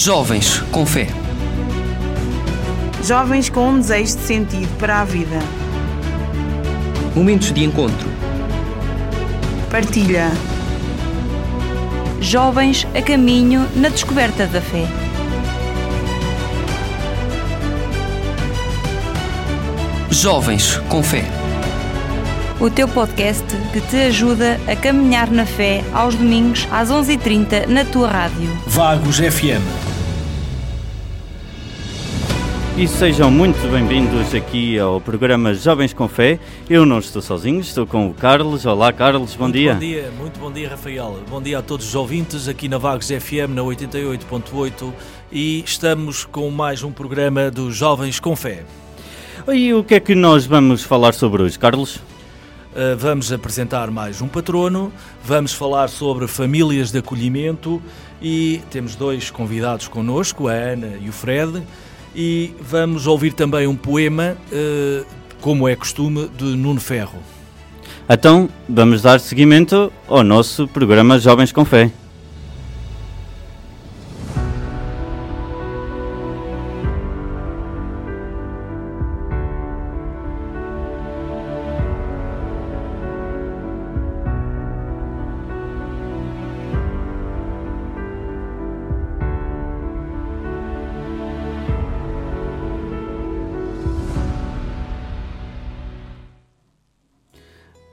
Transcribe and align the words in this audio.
Jovens 0.00 0.60
com 0.70 0.86
fé. 0.86 1.08
Jovens 3.02 3.50
com 3.50 3.70
um 3.70 3.80
desejo 3.80 4.16
de 4.16 4.22
sentido 4.22 4.78
para 4.78 5.00
a 5.00 5.04
vida. 5.04 5.40
Momentos 7.16 7.52
de 7.52 7.64
encontro. 7.64 8.08
Partilha. 9.68 10.30
Jovens 12.20 12.86
a 12.94 13.02
caminho 13.02 13.68
na 13.74 13.88
descoberta 13.88 14.46
da 14.46 14.60
fé. 14.60 14.86
Jovens 20.12 20.76
com 20.88 21.02
fé. 21.02 21.24
O 22.60 22.70
teu 22.70 22.86
podcast 22.86 23.44
que 23.72 23.80
te 23.80 23.96
ajuda 23.96 24.60
a 24.68 24.76
caminhar 24.76 25.28
na 25.28 25.44
fé 25.44 25.82
aos 25.92 26.14
domingos 26.14 26.68
às 26.70 26.88
11h30 26.88 27.66
na 27.66 27.84
tua 27.84 28.06
rádio. 28.06 28.48
Vagos 28.68 29.18
FM. 29.18 29.87
E 32.78 32.86
sejam 32.86 33.28
muito 33.28 33.58
bem-vindos 33.72 34.32
aqui 34.32 34.78
ao 34.78 35.00
programa 35.00 35.52
Jovens 35.52 35.92
com 35.92 36.06
Fé. 36.06 36.38
Eu 36.70 36.86
não 36.86 37.00
estou 37.00 37.20
sozinho, 37.20 37.58
estou 37.58 37.84
com 37.84 38.08
o 38.08 38.14
Carlos. 38.14 38.64
Olá, 38.64 38.92
Carlos, 38.92 39.34
bom 39.34 39.46
muito 39.46 39.56
dia. 39.56 39.74
Bom 39.74 39.80
dia, 39.80 40.12
muito 40.16 40.38
bom 40.38 40.52
dia, 40.52 40.68
Rafael. 40.70 41.18
Bom 41.28 41.42
dia 41.42 41.58
a 41.58 41.62
todos 41.62 41.88
os 41.88 41.94
ouvintes 41.96 42.46
aqui 42.46 42.68
na 42.68 42.78
Vagos 42.78 43.08
FM 43.08 43.50
na 43.52 43.62
88.8 43.62 44.92
e 45.32 45.60
estamos 45.66 46.24
com 46.24 46.48
mais 46.52 46.84
um 46.84 46.92
programa 46.92 47.50
dos 47.50 47.74
Jovens 47.74 48.20
com 48.20 48.36
Fé. 48.36 48.62
E 49.52 49.74
o 49.74 49.82
que 49.82 49.96
é 49.96 50.00
que 50.00 50.14
nós 50.14 50.46
vamos 50.46 50.84
falar 50.84 51.14
sobre 51.14 51.42
hoje, 51.42 51.58
Carlos? 51.58 51.96
Uh, 51.96 52.96
vamos 52.96 53.32
apresentar 53.32 53.90
mais 53.90 54.22
um 54.22 54.28
patrono, 54.28 54.92
vamos 55.24 55.52
falar 55.52 55.88
sobre 55.88 56.28
famílias 56.28 56.92
de 56.92 56.98
acolhimento 56.98 57.82
e 58.22 58.62
temos 58.70 58.94
dois 58.94 59.32
convidados 59.32 59.88
connosco, 59.88 60.46
a 60.46 60.52
Ana 60.52 60.96
e 61.02 61.08
o 61.08 61.12
Fred, 61.12 61.60
e 62.14 62.54
vamos 62.60 63.06
ouvir 63.06 63.32
também 63.32 63.66
um 63.66 63.76
poema, 63.76 64.36
uh, 64.52 65.04
como 65.40 65.68
é 65.68 65.76
costume, 65.76 66.28
de 66.36 66.44
Nuno 66.44 66.80
Ferro. 66.80 67.18
Então, 68.08 68.48
vamos 68.68 69.02
dar 69.02 69.20
seguimento 69.20 69.92
ao 70.06 70.22
nosso 70.22 70.66
programa 70.66 71.18
Jovens 71.18 71.52
com 71.52 71.64
Fé. 71.64 71.90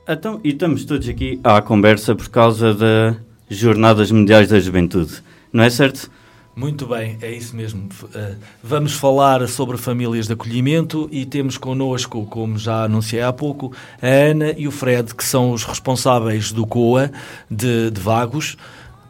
Então, 0.08 0.40
e 0.44 0.50
estamos 0.50 0.84
todos 0.84 1.08
aqui 1.08 1.40
à 1.42 1.60
conversa 1.60 2.14
por 2.14 2.28
causa 2.28 2.72
das 2.72 3.16
Jornadas 3.50 4.08
Mundiais 4.12 4.48
da 4.48 4.60
Juventude, 4.60 5.14
não 5.52 5.64
é 5.64 5.68
certo? 5.68 6.08
Muito 6.54 6.86
bem, 6.86 7.18
é 7.20 7.32
isso 7.32 7.56
mesmo. 7.56 7.88
Uh, 8.04 8.36
vamos 8.62 8.92
falar 8.92 9.46
sobre 9.48 9.76
famílias 9.76 10.28
de 10.28 10.32
acolhimento 10.32 11.08
e 11.10 11.26
temos 11.26 11.58
connosco, 11.58 12.24
como 12.26 12.56
já 12.56 12.84
anunciei 12.84 13.20
há 13.20 13.32
pouco, 13.32 13.72
a 14.00 14.06
Ana 14.06 14.54
e 14.56 14.68
o 14.68 14.70
Fred, 14.70 15.12
que 15.12 15.24
são 15.24 15.50
os 15.50 15.64
responsáveis 15.64 16.52
do 16.52 16.64
COA 16.64 17.10
de, 17.50 17.90
de 17.90 18.00
Vagos, 18.00 18.56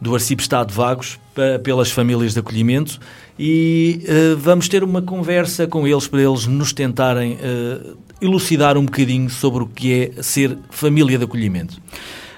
do 0.01 0.15
Arcipestado 0.15 0.71
de 0.71 0.75
Vagos, 0.75 1.21
pelas 1.63 1.91
famílias 1.91 2.33
de 2.33 2.41
acolhimento 2.41 2.99
e 3.39 4.03
uh, 4.05 4.37
vamos 4.37 4.69
ter 4.69 4.83
uma 4.83 5.03
conversa 5.03 5.67
com 5.67 5.87
eles 5.87 6.09
para 6.09 6.23
eles 6.23 6.47
nos 6.47 6.73
tentarem 6.73 7.35
uh, 7.35 7.97
elucidar 8.21 8.77
um 8.77 8.85
bocadinho 8.85 9.29
sobre 9.29 9.63
o 9.63 9.67
que 9.67 10.13
é 10.17 10.23
ser 10.23 10.57
família 10.71 11.19
de 11.19 11.25
acolhimento. 11.25 11.81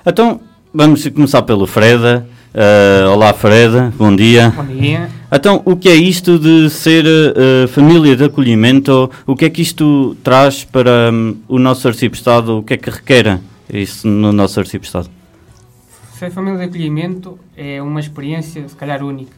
Então, 0.04 0.40
vamos 0.72 1.06
começar 1.08 1.42
pelo 1.42 1.66
Freda. 1.66 2.26
Uh, 2.54 3.10
olá, 3.10 3.32
Freda, 3.32 3.92
bom 3.96 4.14
dia. 4.14 4.50
Bom 4.50 4.64
dia. 4.64 5.10
Então, 5.30 5.62
o 5.64 5.76
que 5.76 5.88
é 5.88 5.94
isto 5.94 6.38
de 6.38 6.70
ser 6.70 7.04
uh, 7.04 7.68
família 7.68 8.16
de 8.16 8.24
acolhimento? 8.24 9.10
O 9.26 9.36
que 9.36 9.44
é 9.44 9.50
que 9.50 9.60
isto 9.60 10.16
traz 10.24 10.64
para 10.64 11.10
um, 11.12 11.36
o 11.46 11.58
nosso 11.58 11.86
arcipestado? 11.86 12.58
O 12.58 12.62
que 12.62 12.74
é 12.74 12.76
que 12.76 12.90
requer 12.90 13.38
isso 13.72 14.08
no 14.08 14.32
nosso 14.32 14.58
arcipestado? 14.58 15.10
Ser 16.18 16.32
família 16.32 16.58
de 16.58 16.64
acolhimento 16.64 17.38
é 17.56 17.80
uma 17.80 18.00
experiência, 18.00 18.66
se 18.66 18.74
calhar, 18.74 19.04
única. 19.04 19.36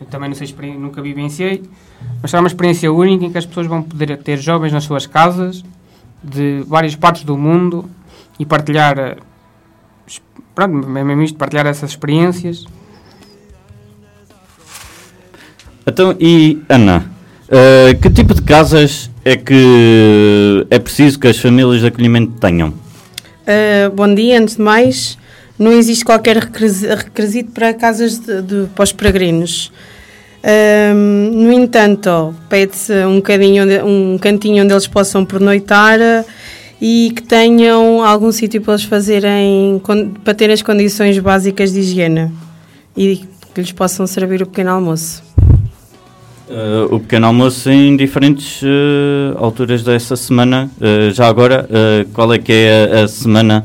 Eu 0.00 0.06
também 0.06 0.28
não 0.28 0.36
sei, 0.36 0.54
nunca 0.78 1.02
vivenciei, 1.02 1.62
mas 2.22 2.30
será 2.30 2.40
uma 2.40 2.46
experiência 2.46 2.92
única 2.92 3.24
em 3.24 3.32
que 3.32 3.38
as 3.38 3.46
pessoas 3.46 3.66
vão 3.66 3.82
poder 3.82 4.16
ter 4.18 4.38
jovens 4.38 4.72
nas 4.72 4.84
suas 4.84 5.06
casas, 5.06 5.64
de 6.22 6.62
várias 6.66 6.94
partes 6.94 7.24
do 7.24 7.36
mundo, 7.36 7.88
e 8.38 8.46
partilhar, 8.46 9.18
pronto, 10.54 10.88
mesmo 10.88 11.22
isto, 11.22 11.36
partilhar 11.36 11.66
essas 11.66 11.90
experiências. 11.90 12.64
Então, 15.84 16.14
e 16.20 16.62
Ana, 16.68 17.10
uh, 17.48 18.00
que 18.00 18.10
tipo 18.10 18.34
de 18.34 18.42
casas 18.42 19.10
é 19.24 19.36
que 19.36 20.66
é 20.70 20.78
preciso 20.78 21.18
que 21.18 21.26
as 21.26 21.38
famílias 21.38 21.80
de 21.80 21.86
acolhimento 21.86 22.32
tenham? 22.38 22.68
Uh, 22.68 23.90
bom 23.94 24.14
dia, 24.14 24.38
antes 24.38 24.56
de 24.56 24.62
mais, 24.62 25.18
não 25.58 25.72
existe 25.72 26.04
qualquer 26.04 26.36
requisito 26.36 27.50
para 27.52 27.74
casas 27.74 28.18
de, 28.18 28.42
de, 28.42 28.66
para 28.74 28.84
os 28.84 28.92
peregrinos. 28.92 29.72
Um, 30.44 31.30
no 31.32 31.52
entanto, 31.52 32.34
pede-se 32.48 32.92
um, 33.04 33.20
um 33.84 34.18
cantinho 34.18 34.62
onde 34.62 34.72
eles 34.72 34.86
possam 34.86 35.24
pernoitar 35.24 35.98
e 36.80 37.12
que 37.14 37.22
tenham 37.22 38.04
algum 38.04 38.30
sítio 38.30 38.60
para 38.60 38.74
eles 38.74 38.84
fazerem, 38.84 39.82
para 40.22 40.34
terem 40.34 40.54
as 40.54 40.62
condições 40.62 41.18
básicas 41.18 41.72
de 41.72 41.80
higiene 41.80 42.30
e 42.96 43.24
que 43.52 43.60
lhes 43.60 43.72
possam 43.72 44.06
servir 44.06 44.42
o 44.42 44.46
pequeno 44.46 44.70
almoço. 44.70 45.26
Uh, 46.48 46.94
o 46.94 47.00
pequeno 47.00 47.26
almoço 47.26 47.68
em 47.68 47.94
diferentes 47.94 48.62
uh, 48.62 49.36
alturas 49.36 49.82
dessa 49.82 50.16
semana. 50.16 50.70
Uh, 50.80 51.10
já 51.10 51.26
agora, 51.26 51.68
qual 52.14 52.32
é 52.32 52.38
que 52.38 52.52
é 52.52 53.00
a, 53.00 53.04
a 53.04 53.08
semana 53.08 53.64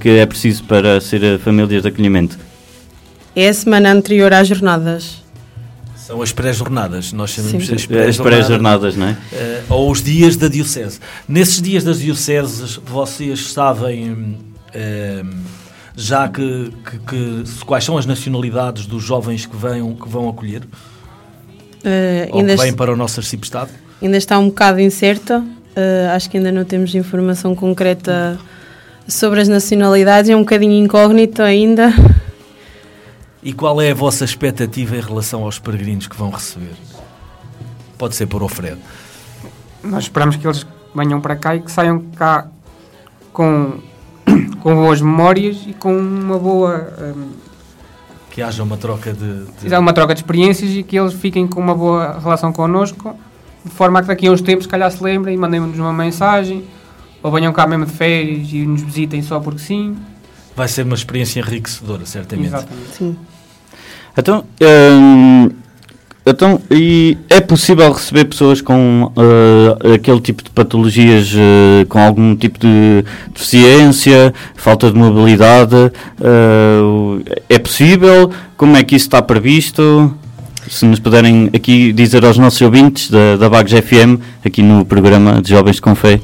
que 0.00 0.08
é 0.10 0.26
preciso 0.26 0.64
para 0.64 1.00
ser 1.00 1.38
famílias 1.38 1.82
de 1.82 1.88
acolhimento? 1.88 2.38
É 3.34 3.48
a 3.48 3.54
semana 3.54 3.92
anterior 3.92 4.32
às 4.32 4.46
jornadas. 4.48 5.22
São 5.96 6.20
as 6.20 6.32
pré-jornadas, 6.32 7.12
nós 7.12 7.30
chamamos 7.30 7.66
Sim. 7.66 7.74
as 7.74 7.86
pré-jornadas, 7.86 8.94
pré 8.94 9.04
não 9.04 9.08
é? 9.08 9.16
ou 9.70 9.90
os 9.90 10.02
dias 10.02 10.36
da 10.36 10.48
Diocese. 10.48 11.00
Nesses 11.26 11.62
dias 11.62 11.82
das 11.82 11.98
Dioceses, 11.98 12.78
vocês 12.84 13.52
sabem 13.52 14.36
já 15.96 16.28
que, 16.28 16.72
que, 16.84 16.98
que, 16.98 17.64
quais 17.64 17.84
são 17.84 17.96
as 17.96 18.06
nacionalidades 18.06 18.86
dos 18.86 19.02
jovens 19.02 19.46
que, 19.46 19.56
vêm, 19.56 19.94
que 19.94 20.08
vão 20.08 20.28
acolher? 20.28 20.62
Uh, 20.62 22.28
Ou 22.30 22.44
que 22.44 22.56
vêm 22.56 22.72
para 22.72 22.92
o 22.92 22.96
nosso 22.96 23.20
arcipestado? 23.20 23.70
Ainda 24.02 24.16
está 24.16 24.38
um 24.38 24.48
bocado 24.48 24.80
incerto. 24.80 25.34
Uh, 25.34 26.14
acho 26.14 26.28
que 26.30 26.36
ainda 26.36 26.50
não 26.50 26.64
temos 26.64 26.94
informação 26.94 27.54
concreta 27.54 28.38
sobre 29.06 29.40
as 29.40 29.48
nacionalidades. 29.48 30.30
É 30.30 30.36
um 30.36 30.40
bocadinho 30.40 30.84
incógnito 30.84 31.42
ainda. 31.42 31.92
E 33.42 33.52
qual 33.52 33.80
é 33.80 33.90
a 33.90 33.94
vossa 33.94 34.24
expectativa 34.24 34.96
em 34.96 35.00
relação 35.00 35.44
aos 35.44 35.58
peregrinos 35.58 36.06
que 36.06 36.16
vão 36.16 36.30
receber? 36.30 36.74
Pode 37.98 38.16
ser 38.16 38.26
por 38.26 38.42
o 38.42 38.48
Fred. 38.48 38.78
Nós 39.82 40.04
esperamos 40.04 40.36
que 40.36 40.46
eles 40.46 40.66
venham 40.94 41.20
para 41.20 41.36
cá 41.36 41.54
e 41.54 41.60
que 41.60 41.70
saiam 41.70 42.00
cá 42.16 42.46
com, 43.34 43.80
com 44.62 44.74
boas 44.74 45.02
memórias 45.02 45.58
e 45.66 45.74
com 45.74 45.94
uma 45.94 46.38
boa. 46.38 46.90
Um, 46.98 47.32
que 48.30 48.42
haja 48.42 48.62
uma 48.62 48.76
troca 48.76 49.12
de, 49.12 49.44
de... 49.62 49.74
uma 49.76 49.92
troca 49.92 50.14
de 50.14 50.20
experiências 50.20 50.70
e 50.70 50.82
que 50.82 50.98
eles 50.98 51.12
fiquem 51.12 51.46
com 51.46 51.60
uma 51.60 51.74
boa 51.74 52.18
relação 52.18 52.52
connosco, 52.52 53.16
de 53.64 53.70
forma 53.70 53.98
a 53.98 54.02
que 54.02 54.08
daqui 54.08 54.26
a 54.26 54.32
uns 54.32 54.40
tempos, 54.40 54.64
se 54.64 54.68
calhar, 54.68 54.90
se 54.90 55.02
lembrem 55.02 55.34
e 55.34 55.38
mandem-nos 55.38 55.78
uma 55.78 55.92
mensagem, 55.92 56.64
ou 57.24 57.32
venham 57.32 57.54
cá 57.54 57.66
mesmo 57.66 57.86
de 57.86 57.92
férias 57.92 58.52
e 58.52 58.66
nos 58.66 58.82
visitem 58.82 59.22
só 59.22 59.40
porque 59.40 59.58
sim. 59.58 59.96
Vai 60.54 60.68
ser 60.68 60.82
uma 60.82 60.94
experiência 60.94 61.40
enriquecedora, 61.40 62.04
certamente. 62.04 62.48
Exatamente. 62.48 62.96
Sim. 62.96 63.16
Então, 64.16 64.44
hum, 64.62 65.48
então, 66.26 66.60
e 66.70 67.16
é 67.30 67.40
possível 67.40 67.90
receber 67.90 68.26
pessoas 68.26 68.60
com 68.60 69.10
uh, 69.16 69.94
aquele 69.94 70.20
tipo 70.20 70.44
de 70.44 70.50
patologias, 70.50 71.32
uh, 71.32 71.86
com 71.88 71.98
algum 71.98 72.36
tipo 72.36 72.58
de 72.58 73.04
deficiência, 73.32 74.32
falta 74.54 74.90
de 74.90 74.96
mobilidade? 74.96 75.74
Uh, 75.74 77.24
é 77.48 77.58
possível? 77.58 78.30
Como 78.56 78.76
é 78.76 78.84
que 78.84 78.94
isso 78.94 79.06
está 79.06 79.22
previsto? 79.22 80.14
Se 80.68 80.84
nos 80.84 81.00
puderem 81.00 81.50
aqui 81.54 81.90
dizer 81.92 82.22
aos 82.24 82.36
nossos 82.36 82.60
ouvintes 82.60 83.10
da, 83.10 83.36
da 83.36 83.48
Bagos 83.48 83.72
FM, 83.72 84.20
aqui 84.44 84.62
no 84.62 84.84
programa 84.84 85.40
de 85.40 85.50
Jovens 85.50 85.80
com 85.80 85.94
Fé, 85.94 86.20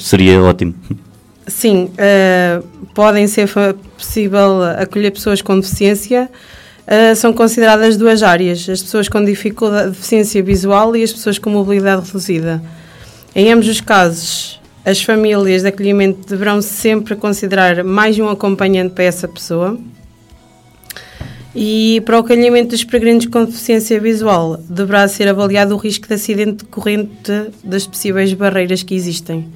seria 0.00 0.42
ótimo. 0.42 0.74
Sim, 1.46 1.90
podem 2.94 3.26
ser 3.26 3.48
possível 3.96 4.62
acolher 4.78 5.10
pessoas 5.10 5.42
com 5.42 5.58
deficiência 5.58 6.30
uh, 6.86 7.14
são 7.16 7.32
consideradas 7.32 7.96
duas 7.96 8.22
áreas: 8.22 8.68
as 8.68 8.82
pessoas 8.82 9.08
com 9.08 9.24
dificuldade, 9.24 9.90
deficiência 9.90 10.42
visual 10.42 10.94
e 10.96 11.02
as 11.02 11.12
pessoas 11.12 11.38
com 11.38 11.50
mobilidade 11.50 12.06
reduzida. 12.06 12.62
Em 13.34 13.50
ambos 13.52 13.68
os 13.68 13.80
casos, 13.80 14.60
as 14.84 15.02
famílias 15.02 15.62
de 15.62 15.68
acolhimento 15.68 16.28
deverão 16.28 16.60
sempre 16.60 17.16
considerar 17.16 17.82
mais 17.82 18.18
um 18.18 18.28
acompanhante 18.28 18.94
para 18.94 19.04
essa 19.04 19.26
pessoa. 19.26 19.78
E 21.54 22.00
para 22.06 22.16
o 22.16 22.20
acolhimento 22.20 22.70
dos 22.70 22.82
peregrinos 22.82 23.26
com 23.26 23.44
deficiência 23.44 24.00
visual, 24.00 24.56
deverá 24.68 25.06
ser 25.06 25.28
avaliado 25.28 25.74
o 25.74 25.76
risco 25.76 26.08
de 26.08 26.14
acidente 26.14 26.64
decorrente 26.64 27.50
das 27.62 27.86
possíveis 27.86 28.32
barreiras 28.32 28.82
que 28.82 28.94
existem. 28.94 29.46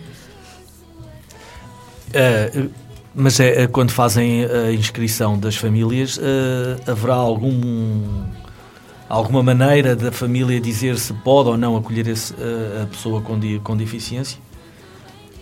Uh, 2.10 2.70
mas 3.14 3.40
é, 3.40 3.62
é, 3.62 3.66
quando 3.66 3.92
fazem 3.92 4.44
a 4.44 4.72
inscrição 4.72 5.38
das 5.38 5.56
famílias, 5.56 6.18
uh, 6.18 6.90
haverá 6.90 7.14
algum, 7.14 8.02
alguma 9.08 9.42
maneira 9.42 9.96
da 9.96 10.12
família 10.12 10.60
dizer 10.60 10.98
se 10.98 11.14
pode 11.14 11.48
ou 11.48 11.56
não 11.56 11.78
acolher 11.78 12.06
esse, 12.08 12.34
uh, 12.34 12.82
a 12.82 12.86
pessoa 12.86 13.22
com, 13.22 13.40
com 13.64 13.74
deficiência? 13.74 14.38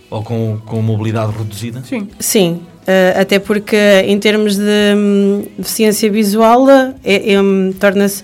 Ou 0.09 0.23
com, 0.23 0.57
com 0.65 0.81
mobilidade 0.81 1.37
reduzida? 1.37 1.83
Sim. 1.83 2.07
Sim, 2.17 2.61
uh, 2.85 3.19
até 3.19 3.39
porque 3.39 3.75
em 4.05 4.19
termos 4.19 4.55
de 4.57 4.95
um, 4.95 5.45
deficiência 5.57 6.09
visual 6.11 6.69
é, 6.69 7.33
é, 7.33 7.41
um, 7.41 7.73
torna-se 7.79 8.23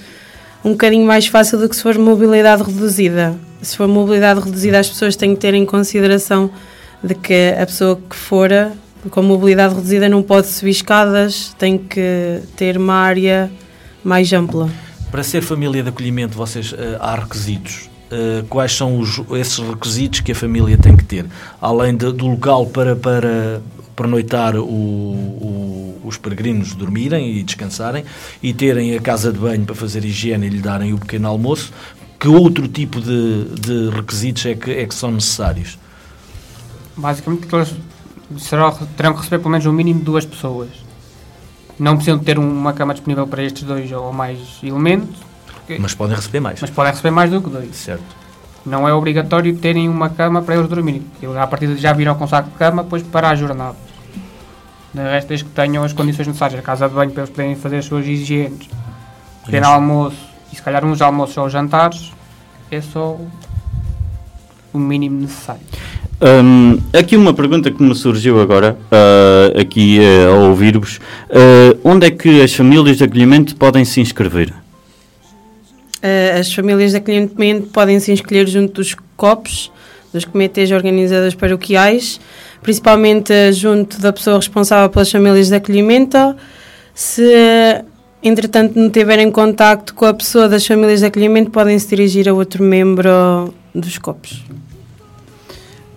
um 0.64 0.72
bocadinho 0.72 1.06
mais 1.06 1.28
fácil 1.28 1.58
do 1.58 1.68
que 1.68 1.76
se 1.76 1.82
for 1.82 1.98
mobilidade 1.98 2.64
reduzida. 2.64 3.36
Se 3.62 3.76
for 3.76 3.88
mobilidade 3.88 4.40
reduzida, 4.40 4.80
as 4.80 4.90
pessoas 4.90 5.16
têm 5.16 5.34
que 5.34 5.42
ter 5.42 5.54
em 5.54 5.66
consideração 5.66 6.50
de 7.04 7.16
que 7.16 7.56
a 7.60 7.66
pessoa 7.66 8.00
que 8.10 8.16
fora 8.16 8.74
com 9.10 9.24
mobilidade 9.24 9.74
reduzida 9.74 10.08
não 10.08 10.22
pode 10.22 10.48
subir 10.48 10.72
escadas, 10.72 11.56
tem 11.58 11.78
que 11.78 12.42
ter 12.56 12.78
uma 12.78 12.94
área 12.94 13.52
mais 14.04 14.32
ampla. 14.32 14.70
Para 15.10 15.24
ser 15.24 15.42
família 15.42 15.82
de 15.82 15.90
acolhimento, 15.90 16.38
vocês 16.38 16.72
uh, 16.72 16.78
há 17.00 17.16
requisitos. 17.16 17.90
Uh, 18.12 18.46
quais 18.48 18.76
são 18.76 19.00
os, 19.00 19.22
esses 19.40 19.58
requisitos 19.58 20.20
que 20.20 20.32
a 20.32 20.36
família 20.36 20.78
tem 20.78 20.96
que 20.96 21.04
ter? 21.04 21.26
Além 21.60 21.96
de, 21.96 22.12
do 22.12 22.28
local 22.28 22.68
para, 22.68 22.96
para 22.96 23.62
pernoitar 23.96 24.56
o, 24.56 24.64
o, 24.64 26.02
os 26.04 26.18
peregrinos 26.18 26.74
dormirem 26.74 27.38
e 27.38 27.44
descansarem 27.44 28.04
e 28.42 28.54
terem 28.54 28.96
a 28.96 29.02
casa 29.02 29.32
de 29.32 29.40
banho 29.40 29.66
para 29.66 29.76
fazer 29.76 30.04
higiene 30.06 30.48
e 30.48 30.50
lhe 30.50 30.60
darem 30.60 30.94
o 30.94 30.98
pequeno 30.98 31.28
almoço, 31.28 31.72
que 32.20 32.28
outro 32.28 32.68
tipo 32.68 33.02
de, 33.02 33.46
de 33.60 33.90
requisitos 33.90 34.46
é 34.46 34.54
que, 34.54 34.72
é 34.72 34.86
que 34.86 34.94
são 34.94 35.12
necessários? 35.12 35.80
Basicamente, 36.96 37.48
será, 38.38 38.72
terão 38.72 39.14
que 39.14 39.20
receber 39.20 39.40
pelo 39.40 39.50
menos 39.50 39.66
um 39.66 39.74
mínimo 39.74 40.00
de 40.00 40.06
duas 40.06 40.26
pessoas. 40.26 40.70
Não 41.80 41.96
precisam 41.96 42.20
ter 42.20 42.38
uma 42.38 42.74
cama 42.74 42.94
disponível 42.94 43.26
para 43.26 43.44
estes 43.44 43.64
dois 43.64 43.92
ou 43.92 44.14
mais 44.14 44.40
elementos. 44.62 45.18
Mas 45.80 45.96
podem 45.96 46.16
receber 46.16 46.40
mais. 46.40 46.62
Mas 46.62 46.70
podem 46.70 46.92
receber 46.92 47.12
mais 47.12 47.32
do 47.32 47.42
que 47.42 47.50
dois. 47.50 47.76
Certo. 47.76 48.21
Não 48.66 48.88
é 48.88 48.94
obrigatório 48.94 49.56
terem 49.58 49.90
uma 49.90 50.10
cama 50.10 50.42
para 50.42 50.56
eles 50.56 50.70
dormirem. 50.70 51.04
Eles, 51.22 51.36
à 51.36 51.48
partida, 51.48 51.76
já 51.76 51.94
viram 51.94 52.16
com 52.16 52.28
saco 52.28 52.50
de 52.50 52.56
cama, 52.56 52.84
depois 52.84 53.02
para 53.04 53.30
a 53.30 53.36
jornada. 53.36 53.76
De 54.94 55.02
resto, 55.02 55.30
desde 55.30 55.46
que 55.46 55.52
tenham 55.52 55.84
as 55.84 55.94
condições 55.94 56.28
necessárias, 56.28 56.60
a 56.60 56.64
casa 56.64 56.88
de 56.88 56.94
banho 56.94 57.12
para 57.12 57.24
eles 57.24 57.30
poderem 57.30 57.56
fazer 57.56 57.78
as 57.78 57.86
suas 57.86 58.06
higienes, 58.06 58.70
pequeno 59.46 59.68
almoço 59.68 60.18
e 60.52 60.56
se 60.56 60.62
calhar 60.62 60.84
uns 60.84 61.02
almoços 61.02 61.38
ou 61.38 61.50
jantares, 61.50 62.12
é 62.70 62.82
só 62.82 63.18
o 64.74 64.80
mínimo 64.80 65.22
necessário. 65.22 65.62
Um, 66.22 66.78
aqui 66.94 67.18
uma 67.18 67.34
pergunta 67.34 67.72
que 67.72 67.82
me 67.82 67.96
surgiu 67.96 68.40
agora, 68.40 68.78
uh, 68.92 69.60
aqui 69.60 70.00
uh, 70.00 70.36
ao 70.36 70.50
ouvir-vos. 70.50 70.98
Uh, 71.30 71.80
onde 71.84 72.06
é 72.06 72.12
que 72.12 72.42
as 72.42 72.54
famílias 72.54 72.98
de 72.98 73.04
acolhimento 73.04 73.56
podem 73.56 73.84
se 73.84 74.00
inscrever? 74.00 74.54
As 76.40 76.54
famílias 76.54 76.92
de 76.92 76.98
acolhimento 76.98 77.68
podem 77.68 78.00
se 78.00 78.12
inscrever 78.12 78.48
junto 78.48 78.74
dos 78.74 78.96
COPs, 79.16 79.72
dos 80.14 80.26
comitês 80.26 80.72
organizadores 80.72 81.36
paroquiais, 81.36 82.20
principalmente 82.62 83.54
junto 83.54 84.00
da 84.02 84.12
pessoa 84.12 84.38
responsável 84.38 84.90
pelas 84.90 85.12
famílias 85.12 85.48
de 85.48 85.56
acolhimento. 85.56 86.36
Se, 86.94 87.84
entretanto, 88.22 88.78
não 88.78 88.90
tiverem 88.90 89.32
contacto 89.32 89.94
com 89.94 90.06
a 90.06 90.14
pessoa 90.14 90.50
das 90.50 90.66
famílias 90.66 91.00
de 91.00 91.06
acolhimento, 91.06 91.52
podem 91.52 91.78
se 91.80 91.88
dirigir 91.88 92.28
a 92.28 92.34
outro 92.34 92.64
membro 92.64 93.54
dos 93.74 93.98
COPs. 93.98 94.44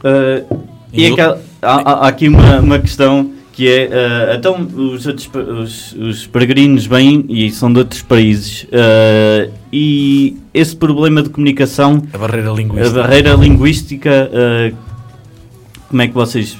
Uh, 0.04 0.64
e 0.92 1.06
aquela, 1.06 1.40
há, 1.60 1.92
há, 1.92 2.08
aqui 2.08 2.28
uma, 2.28 2.60
uma 2.60 2.78
questão 2.78 3.32
que 3.54 3.68
é, 3.68 3.86
uh, 3.86 4.36
então 4.36 4.60
os, 4.60 5.06
outros, 5.06 5.30
os, 5.32 5.92
os, 5.92 6.26
peregrinos 6.26 6.86
vêm 6.86 7.24
e 7.28 7.50
são 7.52 7.72
de 7.72 7.78
outros 7.78 8.02
países 8.02 8.64
uh, 8.64 9.52
e 9.72 10.36
esse 10.52 10.74
problema 10.74 11.22
de 11.22 11.28
comunicação, 11.30 12.02
a 12.12 12.18
barreira 12.18 12.50
linguística, 12.50 13.00
a 13.00 13.02
barreira 13.02 13.32
linguística 13.34 14.30
uh, 14.30 14.76
como 15.88 16.02
é 16.02 16.08
que 16.08 16.14
vocês 16.14 16.58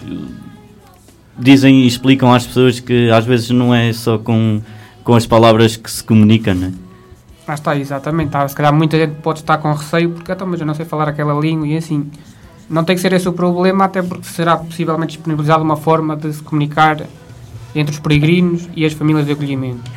dizem 1.37 1.83
e 1.83 1.87
explicam 1.89 2.33
às 2.33 2.47
pessoas 2.47 2.79
que 2.79 3.11
às 3.11 3.25
vezes 3.25 3.51
não 3.51 3.75
é 3.75 3.93
só 3.93 4.17
com, 4.17 4.63
com 5.03 5.15
as 5.15 5.27
palavras 5.27 5.77
que 5.77 5.91
se 5.91 6.05
comunicam, 6.05 6.55
não 6.55 6.69
é? 6.69 6.73
Ah, 7.47 7.55
está, 7.55 7.77
exatamente. 7.77 8.31
Tá, 8.31 8.47
se 8.47 8.55
calhar 8.55 8.73
muita 8.73 8.97
gente 8.97 9.17
pode 9.17 9.41
estar 9.41 9.59
com 9.59 9.73
receio 9.73 10.11
porque 10.11 10.31
então, 10.31 10.47
mas 10.47 10.61
eu 10.61 10.67
não 10.67 10.75
sei 10.75 10.87
falar 10.87 11.09
aquela 11.09 11.39
língua 11.39 11.67
e 11.67 11.77
assim. 11.77 12.11
Não 12.69 12.85
tem 12.85 12.97
que 12.97 13.03
ser 13.03 13.13
esse 13.13 13.29
o 13.29 13.33
problema, 13.33 13.85
até 13.85 14.03
porque 14.03 14.27
será 14.27 14.57
possivelmente 14.57 15.17
disponibilizada 15.17 15.63
uma 15.63 15.77
forma 15.77 16.17
de 16.17 16.33
se 16.33 16.43
comunicar 16.43 17.03
entre 17.75 17.93
os 17.93 18.01
peregrinos 18.01 18.69
e 18.75 18.85
as 18.85 18.93
famílias 18.93 19.27
de 19.27 19.33
acolhimento. 19.33 19.91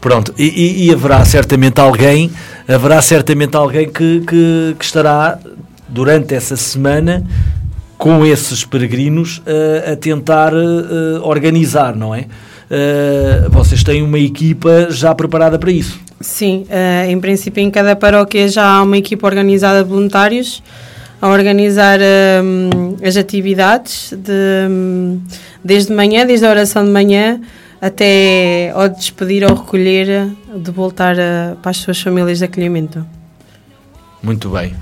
Pronto, 0.00 0.32
e, 0.38 0.86
e, 0.86 0.92
haverá 0.92 1.24
certamente 1.24 1.80
alguém, 1.80 2.30
haverá 2.68 3.02
certamente 3.02 3.56
alguém 3.56 3.90
que, 3.90 4.20
que, 4.20 4.76
que 4.78 4.84
estará 4.84 5.38
durante 5.88 6.32
essa 6.34 6.56
semana 6.56 7.26
com 7.98 8.24
esses 8.24 8.64
peregrinos 8.64 9.38
uh, 9.38 9.92
a 9.92 9.96
tentar 9.96 10.52
uh, 10.54 11.22
organizar, 11.22 11.96
não 11.96 12.14
é? 12.14 12.26
Uh, 12.70 13.50
vocês 13.50 13.82
têm 13.82 14.02
uma 14.02 14.18
equipa 14.18 14.88
já 14.90 15.14
preparada 15.14 15.58
para 15.58 15.72
isso. 15.72 15.98
Sim, 16.26 16.66
uh, 16.68 17.08
em 17.08 17.20
princípio 17.20 17.62
em 17.62 17.70
cada 17.70 17.94
paróquia 17.94 18.48
já 18.48 18.66
há 18.66 18.82
uma 18.82 18.98
equipa 18.98 19.28
organizada 19.28 19.84
de 19.84 19.88
voluntários 19.88 20.60
a 21.22 21.28
organizar 21.28 22.00
um, 22.42 22.96
as 23.00 23.16
atividades 23.16 24.12
de, 24.12 24.68
um, 24.68 25.20
desde 25.64 25.94
manhã, 25.94 26.26
desde 26.26 26.44
a 26.44 26.50
oração 26.50 26.84
de 26.84 26.90
manhã 26.90 27.40
até 27.80 28.72
ao 28.74 28.88
despedir 28.88 29.44
ou 29.44 29.54
recolher 29.54 30.28
de 30.52 30.70
voltar 30.72 31.16
a, 31.18 31.56
para 31.62 31.70
as 31.70 31.76
suas 31.76 32.02
famílias 32.02 32.38
de 32.38 32.44
acolhimento. 32.44 33.06
Muito 34.20 34.50
bem. 34.50 34.74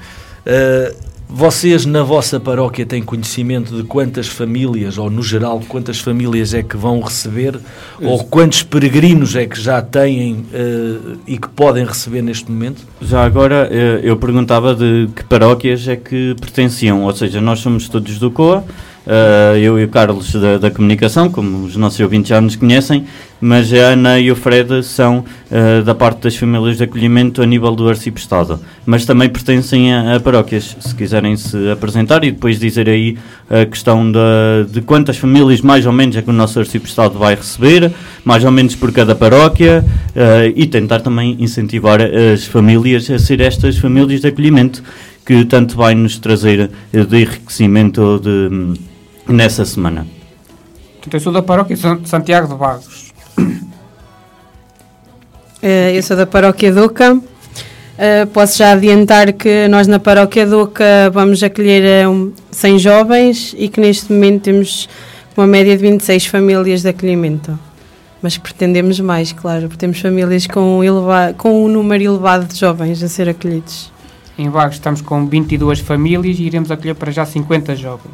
Uh, 0.47 0.97
vocês 1.35 1.85
na 1.85 2.05
vossa 2.05 2.38
paróquia 2.38 2.87
têm 2.87 3.03
conhecimento 3.03 3.76
de 3.76 3.83
quantas 3.83 4.29
famílias, 4.29 4.97
ou 4.99 5.11
no 5.11 5.21
geral, 5.21 5.61
quantas 5.67 5.99
famílias 5.99 6.55
é 6.55 6.62
que 6.62 6.76
vão 6.76 7.00
receber, 7.00 7.57
Isso. 7.57 8.09
ou 8.09 8.23
quantos 8.23 8.62
peregrinos 8.62 9.35
é 9.35 9.45
que 9.45 9.61
já 9.61 9.83
têm 9.83 10.47
uh, 10.55 11.19
e 11.26 11.37
que 11.37 11.49
podem 11.49 11.85
receber 11.85 12.23
neste 12.23 12.49
momento? 12.49 12.83
Já 13.03 13.25
agora 13.25 13.69
uh, 13.69 13.75
eu 14.07 14.17
perguntava 14.17 14.76
de 14.76 15.09
que 15.17 15.25
paróquias 15.25 15.88
é 15.88 15.97
que 15.97 16.37
pertenciam, 16.41 17.03
ou 17.03 17.12
seja, 17.12 17.41
nós 17.41 17.59
somos 17.59 17.88
todos 17.88 18.17
do 18.21 18.31
COA, 18.31 18.64
Uh, 19.06 19.58
eu 19.58 19.78
e 19.78 19.84
o 19.84 19.88
Carlos 19.88 20.32
da, 20.32 20.56
da, 20.56 20.70
comunicação, 20.70 21.28
como 21.28 21.66
os 21.66 21.76
nossos 21.76 22.00
ouvintes 22.00 22.30
já 22.30 22.40
nos 22.40 22.56
conhecem, 22.56 23.04
mas 23.38 23.70
a 23.70 23.92
Ana 23.92 24.18
e 24.18 24.30
o 24.30 24.37
Fred 24.37 24.82
são 24.82 25.18
uh, 25.50 25.82
da 25.82 25.94
parte 25.94 26.23
das 26.23 26.34
famílias 26.37 26.78
de 26.78 26.84
acolhimento 26.84 27.42
a 27.42 27.46
nível 27.46 27.75
do 27.75 27.87
Arcipestado, 27.87 28.58
mas 28.87 29.04
também 29.04 29.28
pertencem 29.28 29.92
a, 29.92 30.16
a, 30.16 30.20
paróquias, 30.20 30.75
se 30.80 30.94
quiserem 30.94 31.37
se 31.37 31.70
apresentar 31.70 32.25
e 32.25 32.30
depois 32.30 32.58
dizer 32.58 32.88
aí 32.88 33.18
a 33.50 33.66
questão 33.66 34.11
de, 34.11 34.73
de 34.73 34.80
quantas 34.80 35.18
famílias 35.18 35.61
mais 35.61 35.84
ou 35.84 35.92
menos 35.92 36.16
é 36.16 36.23
que 36.23 36.30
o 36.30 36.32
nosso 36.32 36.58
Arcipestado 36.58 37.18
vai 37.18 37.34
receber, 37.34 37.92
mais 38.25 38.42
ou 38.42 38.50
menos 38.50 38.75
por 38.75 38.90
cada 38.90 39.14
paróquia, 39.14 39.84
uh, 40.16 40.50
e 40.56 40.66
tentar 40.66 41.00
também 41.00 41.37
incentivar 41.38 42.00
as 42.00 42.46
famílias 42.46 43.11
a 43.11 43.18
ser 43.18 43.42
estas 43.42 43.76
famílias 43.76 44.23
de 44.23 44.28
acolhimento 44.28 44.82
que 45.26 45.44
tanto 45.44 45.76
vai 45.76 45.94
nos 45.94 46.18
trazer 46.18 46.70
de 46.90 47.16
enriquecimento 47.23 48.20
de 48.23 48.94
nessa 49.28 49.64
semana? 49.64 50.07
Eu 51.12 51.21
sou 51.21 51.33
da 51.33 51.43
paróquia 51.43 51.76
de 51.76 52.09
Santiago 52.09 52.49
de 52.49 52.54
Vagos. 52.54 53.12
Eh, 55.66 55.97
eu 55.97 56.02
sou 56.02 56.14
da 56.14 56.26
paróquia 56.26 56.71
de 56.71 56.78
Oca. 56.78 57.14
Uh, 57.14 58.26
posso 58.35 58.59
já 58.59 58.73
adiantar 58.73 59.33
que 59.33 59.66
nós 59.69 59.87
na 59.87 59.99
paróquia 59.99 60.45
de 60.45 60.52
Oca 60.52 61.11
vamos 61.11 61.43
acolher 61.43 62.07
um, 62.07 62.33
100 62.50 62.78
jovens 62.81 63.54
e 63.57 63.69
que 63.69 63.81
neste 63.81 64.12
momento 64.12 64.43
temos 64.43 64.88
uma 65.35 65.47
média 65.47 65.75
de 65.75 65.81
26 65.81 66.26
famílias 66.26 66.83
de 66.83 66.88
acolhimento. 66.88 67.59
Mas 68.21 68.37
que 68.37 68.43
pretendemos 68.43 69.00
mais, 69.00 69.33
claro, 69.33 69.69
porque 69.69 69.78
temos 69.78 70.00
famílias 70.00 70.47
com, 70.47 70.85
eleva 70.85 71.35
com 71.38 71.64
um 71.64 71.69
número 71.69 72.04
elevado 72.04 72.45
de 72.47 72.59
jovens 72.59 73.02
a 73.02 73.09
ser 73.09 73.28
acolhidos. 73.28 73.90
Em 74.37 74.50
Vagos 74.50 74.75
estamos 74.75 75.00
com 75.00 75.26
22 75.26 75.78
famílias 75.81 76.38
e 76.38 76.43
iremos 76.43 76.71
acolher 76.71 76.95
para 76.95 77.11
já 77.11 77.25
50 77.25 77.76
jovens. 77.76 78.12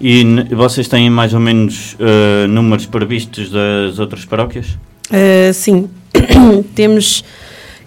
E 0.00 0.24
vocês 0.54 0.88
têm 0.88 1.08
mais 1.08 1.32
ou 1.32 1.40
menos 1.40 1.96
eh, 2.00 2.46
números 2.48 2.84
previstos 2.86 3.48
das 3.50 3.98
outras 3.98 4.24
paróquias? 4.24 4.76
Uh, 5.10 5.52
sim, 5.52 5.88
temos 6.74 7.24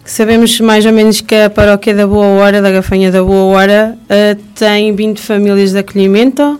sabemos 0.08 0.60
mais 0.62 0.86
ou 0.86 0.94
menos 0.94 1.20
que 1.20 1.36
a 1.36 1.50
paróquia 1.50 1.94
da 1.94 2.08
Boa 2.08 2.26
Hora, 2.26 2.62
da 2.62 2.72
Gafanha 2.72 3.12
da 3.12 3.22
Boa 3.22 3.58
Hora, 3.58 3.98
uh, 4.04 4.42
tem 4.56 4.96
20 4.96 5.20
famílias 5.20 5.72
de 5.74 5.80
acolhimento 5.80 6.60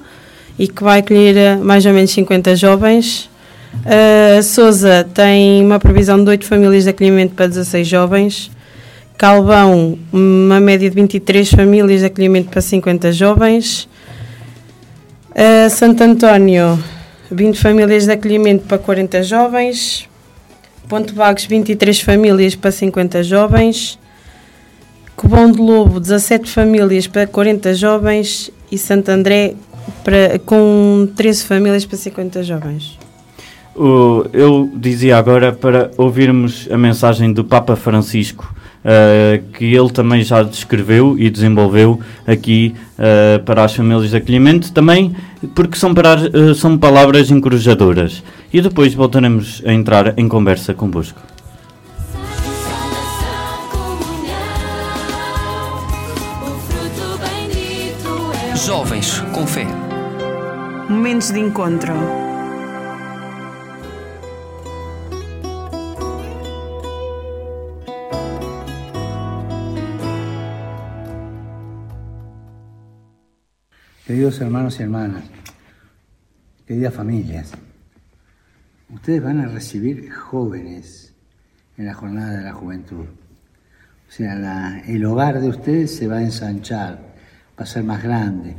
e 0.60 0.68
que 0.68 0.84
vai 0.84 1.00
acolher 1.00 1.58
uh, 1.58 1.64
mais 1.64 1.86
ou 1.86 1.94
menos 1.94 2.12
50 2.12 2.56
jovens. 2.56 3.30
Uh, 3.74 4.44
Sousa 4.44 5.08
tem 5.14 5.64
uma 5.64 5.80
previsão 5.80 6.22
de 6.22 6.30
8 6.30 6.46
famílias 6.46 6.84
de 6.84 6.90
acolhimento 6.90 7.36
para 7.36 7.48
16 7.48 7.88
jovens. 7.88 8.52
Calvão, 9.18 9.98
uma 10.12 10.60
média 10.60 10.90
de 10.90 10.96
23 10.96 11.50
famílias 11.50 12.02
de 12.02 12.06
acolhimento 12.06 12.50
para 12.50 12.62
50 12.62 13.12
jovens. 13.14 13.88
Uh, 15.38 15.70
Santo 15.70 16.04
António, 16.04 16.84
20 17.30 17.60
famílias 17.60 18.06
de 18.06 18.12
acolhimento 18.12 18.66
para 18.66 18.80
40 18.80 19.22
jovens. 19.22 20.10
Ponte 20.90 21.14
Vagos, 21.14 21.46
23 21.46 22.02
famílias 22.02 22.56
para 22.56 22.72
50 22.72 23.22
jovens. 23.22 24.00
Cobão 25.16 25.52
de 25.52 25.60
Lobo, 25.60 26.00
17 26.00 26.50
famílias 26.50 27.06
para 27.06 27.28
40 27.28 27.76
jovens. 27.76 28.50
E 28.72 28.80
Santo 28.80 29.10
André, 29.10 29.54
para, 30.04 30.40
com 30.40 31.08
13 31.16 31.46
famílias 31.46 31.86
para 31.86 31.98
50 32.00 32.42
jovens. 32.42 32.98
Eu 34.34 34.72
dizia 34.74 35.18
agora 35.18 35.54
para 35.54 35.92
ouvirmos 35.98 36.68
a 36.72 36.78
mensagem 36.80 37.32
do 37.32 37.46
Papa 37.46 37.76
Francisco, 37.76 38.52
eh, 38.88 39.42
que 39.54 39.66
ele 39.76 39.90
também 39.92 40.24
já 40.24 40.42
descreveu 40.44 41.16
e 41.20 41.30
desenvolveu 41.30 42.00
aqui 42.26 42.74
eh, 42.98 43.40
para 43.46 43.66
as 43.66 43.76
famílias 43.76 44.10
de 44.12 44.16
acolhimento, 44.18 44.72
também 44.72 45.14
porque 45.54 45.78
são, 45.78 45.94
para- 45.94 46.32
eh, 46.34 46.54
são 46.56 46.78
palavras 46.78 47.30
encorajadoras. 47.30 48.24
E 48.54 48.62
depois 48.62 48.94
voltaremos 48.94 49.62
a 49.66 49.74
entrar 49.74 50.18
em 50.18 50.28
conversa 50.30 50.74
convosco. 50.74 51.20
Jovens 58.56 59.20
com 59.34 59.46
Fé. 59.48 59.66
Momentos 60.90 61.32
de 61.32 61.40
encontro. 61.40 61.94
Queridos 74.08 74.40
hermanos 74.40 74.80
y 74.80 74.84
hermanas, 74.84 75.26
queridas 76.66 76.94
familias, 76.94 77.52
ustedes 78.90 79.22
van 79.22 79.42
a 79.42 79.48
recibir 79.50 80.10
jóvenes 80.10 81.14
en 81.76 81.88
la 81.88 81.94
jornada 81.94 82.38
de 82.38 82.44
la 82.46 82.54
juventud. 82.54 83.04
O 83.04 84.10
sea, 84.12 84.82
el 84.88 85.04
hogar 85.04 85.42
de 85.42 85.50
ustedes 85.50 85.94
se 85.94 86.08
va 86.08 86.20
a 86.20 86.22
ensanchar, 86.22 87.16
va 87.60 87.64
a 87.64 87.66
ser 87.66 87.84
más 87.84 88.02
grande. 88.02 88.56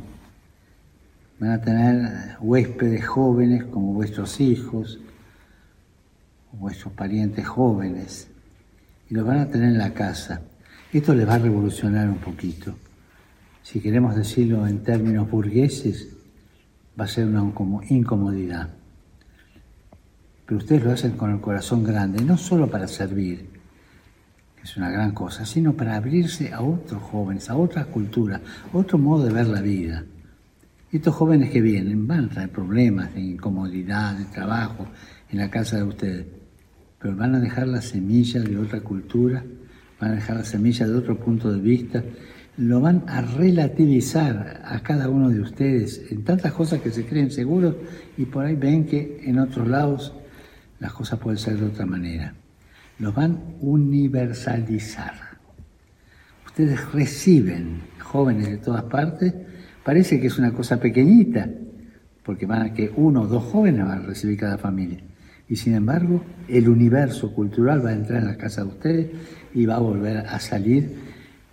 Van 1.39 1.49
a 1.49 1.61
tener 1.61 2.37
huéspedes 2.41 3.07
jóvenes 3.07 3.63
como 3.63 3.93
vuestros 3.93 4.39
hijos, 4.39 4.99
vuestros 6.51 6.93
parientes 6.93 7.47
jóvenes, 7.47 8.27
y 9.09 9.15
los 9.15 9.25
van 9.25 9.39
a 9.39 9.47
tener 9.47 9.69
en 9.69 9.79
la 9.79 9.95
casa. 9.95 10.41
Esto 10.93 11.15
les 11.15 11.27
va 11.27 11.33
a 11.33 11.39
revolucionar 11.39 12.07
un 12.07 12.19
poquito 12.19 12.75
si 13.63 13.79
queremos 13.79 14.15
decirlo 14.15 14.65
en 14.67 14.83
términos 14.83 15.29
burgueses, 15.29 16.15
va 16.99 17.05
a 17.05 17.07
ser 17.07 17.27
una 17.27 17.41
incomo- 17.41 17.83
incomodidad. 17.89 18.69
Pero 20.45 20.57
ustedes 20.57 20.83
lo 20.83 20.91
hacen 20.91 21.11
con 21.11 21.31
el 21.31 21.39
corazón 21.39 21.83
grande, 21.83 22.23
no 22.23 22.37
solo 22.37 22.69
para 22.69 22.87
servir, 22.87 23.47
que 24.55 24.63
es 24.63 24.77
una 24.77 24.89
gran 24.89 25.11
cosa, 25.11 25.45
sino 25.45 25.73
para 25.73 25.95
abrirse 25.95 26.51
a 26.51 26.61
otros 26.61 27.01
jóvenes, 27.03 27.49
a 27.49 27.55
otra 27.55 27.85
cultura, 27.85 28.41
a 28.73 28.77
otro 28.77 28.97
modo 28.97 29.25
de 29.25 29.33
ver 29.33 29.47
la 29.47 29.61
vida. 29.61 30.03
Estos 30.91 31.13
jóvenes 31.13 31.51
que 31.51 31.61
vienen 31.61 32.07
van 32.07 32.25
a 32.25 32.29
traer 32.29 32.49
problemas 32.49 33.13
de 33.13 33.21
incomodidad, 33.21 34.17
de 34.17 34.25
trabajo 34.25 34.87
en 35.29 35.37
la 35.37 35.51
casa 35.51 35.77
de 35.77 35.83
ustedes, 35.83 36.25
pero 36.99 37.15
van 37.15 37.35
a 37.35 37.39
dejar 37.39 37.67
la 37.67 37.81
semilla 37.81 38.41
de 38.41 38.57
otra 38.57 38.81
cultura, 38.81 39.43
van 40.01 40.11
a 40.11 40.15
dejar 40.15 40.37
la 40.37 40.45
semilla 40.45 40.87
de 40.87 40.95
otro 40.95 41.19
punto 41.19 41.51
de 41.51 41.61
vista, 41.61 42.03
lo 42.59 42.81
van 42.81 43.05
a 43.07 43.21
relativizar 43.21 44.61
a 44.65 44.81
cada 44.81 45.07
uno 45.07 45.29
de 45.29 45.39
ustedes 45.39 46.11
en 46.11 46.25
tantas 46.25 46.51
cosas 46.51 46.81
que 46.81 46.91
se 46.91 47.05
creen 47.05 47.31
seguros 47.31 47.73
y 48.17 48.25
por 48.25 48.45
ahí 48.45 48.55
ven 48.55 48.85
que 48.85 49.21
en 49.23 49.39
otros 49.39 49.65
lados 49.65 50.13
las 50.79 50.91
cosas 50.91 51.19
pueden 51.19 51.37
ser 51.37 51.57
de 51.57 51.67
otra 51.67 51.85
manera. 51.85 52.33
Los 52.99 53.15
van 53.15 53.31
a 53.31 53.37
universalizar. 53.61 55.13
Ustedes 56.45 56.91
reciben 56.91 57.79
jóvenes 58.01 58.49
de 58.49 58.57
todas 58.57 58.83
partes, 58.83 59.33
parece 59.85 60.19
que 60.19 60.27
es 60.27 60.37
una 60.37 60.51
cosa 60.51 60.81
pequeñita, 60.81 61.49
porque 62.23 62.45
van 62.45 62.63
a 62.63 62.73
que 62.73 62.91
uno 62.93 63.21
o 63.21 63.27
dos 63.27 63.45
jóvenes 63.45 63.85
van 63.85 64.03
a 64.03 64.05
recibir 64.05 64.37
cada 64.37 64.57
familia. 64.57 64.99
Y 65.47 65.55
sin 65.55 65.75
embargo, 65.75 66.25
el 66.49 66.67
universo 66.67 67.33
cultural 67.33 67.85
va 67.85 67.91
a 67.91 67.93
entrar 67.93 68.19
en 68.19 68.27
la 68.27 68.37
casa 68.37 68.63
de 68.63 68.67
ustedes 68.67 69.07
y 69.53 69.65
va 69.65 69.77
a 69.77 69.79
volver 69.79 70.17
a 70.17 70.39
salir 70.41 71.08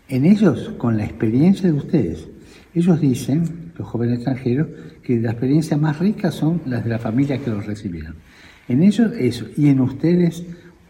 en 0.08 0.24
ellos 0.24 0.72
con 0.78 0.96
la 0.96 1.04
experiencia 1.04 1.70
de 1.70 1.76
ustedes. 1.76 2.28
Ellos 2.74 3.00
dicen, 3.00 3.72
los 3.76 3.88
jóvenes 3.88 4.16
extranjeros, 4.16 4.68
que 5.02 5.20
las 5.20 5.32
experiencias 5.32 5.80
más 5.80 5.98
ricas 5.98 6.34
son 6.34 6.60
las 6.66 6.84
de 6.84 6.90
la 6.90 6.98
familia 6.98 7.38
que 7.38 7.50
los 7.50 7.66
recibieron. 7.66 8.16
En 8.68 8.82
ellos 8.82 9.12
eso, 9.18 9.46
y 9.56 9.68
en 9.68 9.80
ustedes 9.80 10.44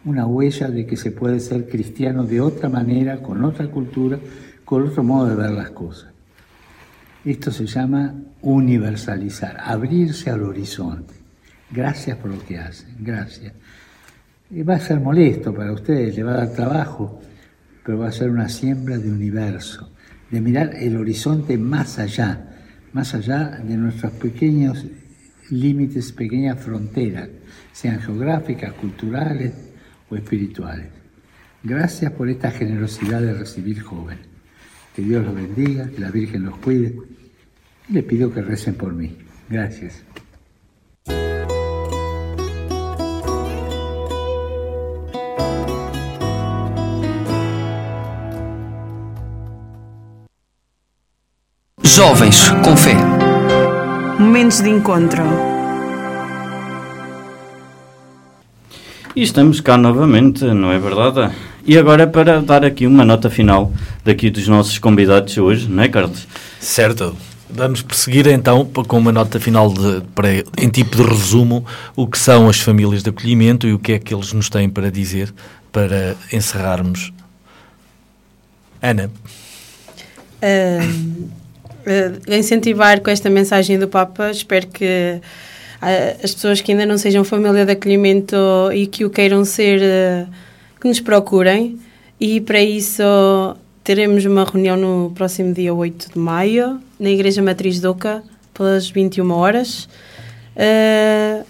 una 0.05 0.25
huella 0.25 0.69
de 0.69 0.85
que 0.85 0.95
se 0.95 1.11
puede 1.11 1.39
ser 1.39 1.67
cristiano 1.67 2.23
de 2.23 2.39
otra 2.39 2.69
manera, 2.69 3.21
con 3.21 3.43
otra 3.43 3.67
cultura, 3.67 4.17
con 4.63 4.83
otro 4.83 5.03
modo 5.03 5.29
de 5.29 5.35
ver 5.35 5.51
las 5.51 5.71
cosas. 5.71 6.11
Esto 7.25 7.51
se 7.51 7.65
llama 7.65 8.15
universalizar, 8.41 9.57
abrirse 9.59 10.29
al 10.29 10.43
horizonte. 10.43 11.13
Gracias 11.69 12.17
por 12.17 12.31
lo 12.31 12.43
que 12.45 12.57
hacen, 12.57 12.95
gracias. 12.99 13.53
Y 14.49 14.63
va 14.63 14.75
a 14.75 14.79
ser 14.79 15.01
molesto 15.01 15.53
para 15.53 15.73
ustedes, 15.73 16.15
le 16.15 16.23
va 16.23 16.33
a 16.33 16.37
dar 16.37 16.53
trabajo, 16.53 17.19
pero 17.87 17.99
va 17.99 18.09
a 18.09 18.11
ser 18.11 18.29
una 18.29 18.49
siembra 18.49 18.97
de 18.97 19.09
universo, 19.09 19.93
de 20.29 20.41
mirar 20.41 20.75
el 20.75 20.97
horizonte 20.97 21.57
más 21.57 21.99
allá, 21.99 22.57
más 22.91 23.15
allá 23.15 23.61
de 23.63 23.77
nuestros 23.77 24.11
pequeños 24.11 24.85
límites, 25.51 26.11
pequeñas 26.11 26.61
fronteras, 26.61 27.29
sean 27.71 28.01
geográficas, 28.01 28.73
culturales 28.73 29.53
o 30.09 30.17
espirituales. 30.17 30.89
Gracias 31.63 32.11
por 32.11 32.27
esta 32.27 32.51
generosidad 32.51 33.21
de 33.21 33.33
recibir 33.33 33.79
jóvenes. 33.79 34.27
Que 34.93 35.03
Dios 35.03 35.23
los 35.23 35.33
bendiga, 35.33 35.89
que 35.89 36.01
la 36.01 36.11
Virgen 36.11 36.43
los 36.43 36.57
cuide. 36.57 36.93
Y 37.87 37.93
le 37.93 38.03
pido 38.03 38.33
que 38.33 38.41
recen 38.41 38.75
por 38.75 38.93
mí. 38.93 39.15
Gracias. 39.49 40.03
Jovens 52.17 52.49
com 52.65 52.75
Fé. 52.75 52.95
Momentos 54.19 54.59
de 54.59 54.71
encontro. 54.71 55.21
E 59.15 59.21
estamos 59.21 59.61
cá 59.61 59.77
novamente, 59.77 60.43
não 60.45 60.71
é 60.71 60.79
verdade? 60.79 61.31
E 61.63 61.77
agora 61.77 62.07
para 62.07 62.41
dar 62.41 62.65
aqui 62.65 62.87
uma 62.87 63.05
nota 63.05 63.29
final 63.29 63.71
daqui 64.03 64.31
dos 64.31 64.47
nossos 64.47 64.79
convidados 64.79 65.37
hoje, 65.37 65.69
não 65.69 65.83
é, 65.83 65.89
Carlos? 65.89 66.27
Certo. 66.59 67.15
Vamos 67.47 67.83
prosseguir 67.83 68.25
então 68.25 68.65
com 68.65 68.97
uma 68.97 69.11
nota 69.11 69.39
final 69.39 69.71
de, 69.71 70.01
para, 70.15 70.43
em 70.57 70.69
tipo 70.69 70.97
de 70.97 71.03
resumo 71.03 71.63
o 71.95 72.07
que 72.07 72.17
são 72.17 72.49
as 72.49 72.59
famílias 72.59 73.03
de 73.03 73.11
acolhimento 73.11 73.67
e 73.67 73.73
o 73.73 73.77
que 73.77 73.91
é 73.91 73.99
que 73.99 74.11
eles 74.11 74.33
nos 74.33 74.49
têm 74.49 74.67
para 74.67 74.89
dizer 74.89 75.31
para 75.71 76.15
encerrarmos. 76.33 77.13
Ana, 78.81 79.11
Uh, 80.37 81.29
uh, 81.87 82.33
incentivar 82.33 83.01
com 83.01 83.09
esta 83.09 83.29
mensagem 83.29 83.79
do 83.79 83.87
Papa, 83.87 84.29
espero 84.29 84.67
que 84.67 84.85
uh, 84.85 86.23
as 86.23 86.33
pessoas 86.33 86.61
que 86.61 86.71
ainda 86.71 86.85
não 86.85 86.97
sejam 86.97 87.23
família 87.23 87.65
de 87.65 87.71
acolhimento 87.71 88.35
e 88.73 88.85
que 88.85 89.05
o 89.05 89.09
queiram 89.09 89.43
ser, 89.45 89.81
uh, 89.81 90.29
que 90.79 90.87
nos 90.87 90.99
procurem. 90.99 91.79
E 92.19 92.41
para 92.41 92.61
isso 92.61 93.03
teremos 93.83 94.25
uma 94.25 94.43
reunião 94.43 94.75
no 94.75 95.11
próximo 95.11 95.53
dia 95.53 95.73
8 95.73 96.11
de 96.13 96.19
maio, 96.19 96.79
na 96.99 97.09
Igreja 97.09 97.41
Matriz 97.41 97.79
de 97.79 97.87
Oca, 97.87 98.23
pelas 98.53 98.89
21 98.89 99.31
horas. 99.31 99.87
Uh, 100.55 101.45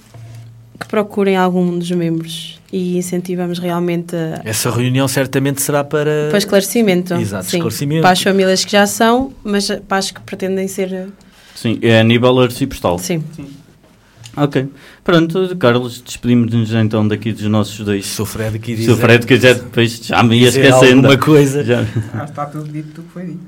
que 0.80 0.88
procurem 0.88 1.36
algum 1.36 1.80
dos 1.80 1.90
membros 1.90 2.57
e 2.72 2.98
incentivamos 2.98 3.60
realmente 3.60 4.16
a, 4.16 4.42
essa 4.44 4.70
reunião 4.70 5.08
certamente 5.08 5.62
será 5.62 5.84
para. 5.84 6.28
para 6.30 6.38
esclarecimento. 6.38 7.14
Exato, 7.14 7.46
sim. 7.46 7.58
esclarecimento. 7.58 8.02
Para 8.02 8.12
as 8.12 8.22
famílias 8.22 8.66
que 8.66 8.72
já 8.72 8.86
são, 8.86 9.34
mas 9.44 9.70
para 9.88 9.98
as 9.98 10.12
que 10.12 10.20
pretendem 10.22 10.68
ser 10.68 11.08
Sim, 11.56 11.80
é 11.82 12.00
a 12.00 12.04
nível 12.04 12.40
arciprestal. 12.40 13.00
Sim. 13.00 13.24
Ok. 14.36 14.68
Pronto, 15.04 15.56
Carlos, 15.58 16.00
despedimos-nos 16.06 16.72
então 16.72 17.08
daqui 17.08 17.34
dos 17.34 17.46
nossos 17.46 17.84
dois. 17.84 18.20
O 18.20 18.26
Fred 18.26 18.60
quiser, 18.60 18.84
Se 18.84 18.92
o 18.92 18.96
Fred 18.96 19.26
quiser, 19.26 19.56
depois 19.56 20.00
já 20.04 20.22
me 20.22 20.38
ia 20.40 20.50
esquecendo. 20.50 21.08
alguma 21.08 21.18
coisa. 21.18 21.64
Já. 21.64 21.84
Ah, 22.14 22.26
está 22.26 22.46
tudo 22.46 22.72
dito 22.72 23.02
do 23.02 23.02
que 23.02 23.10
foi 23.12 23.26
dito. 23.26 23.40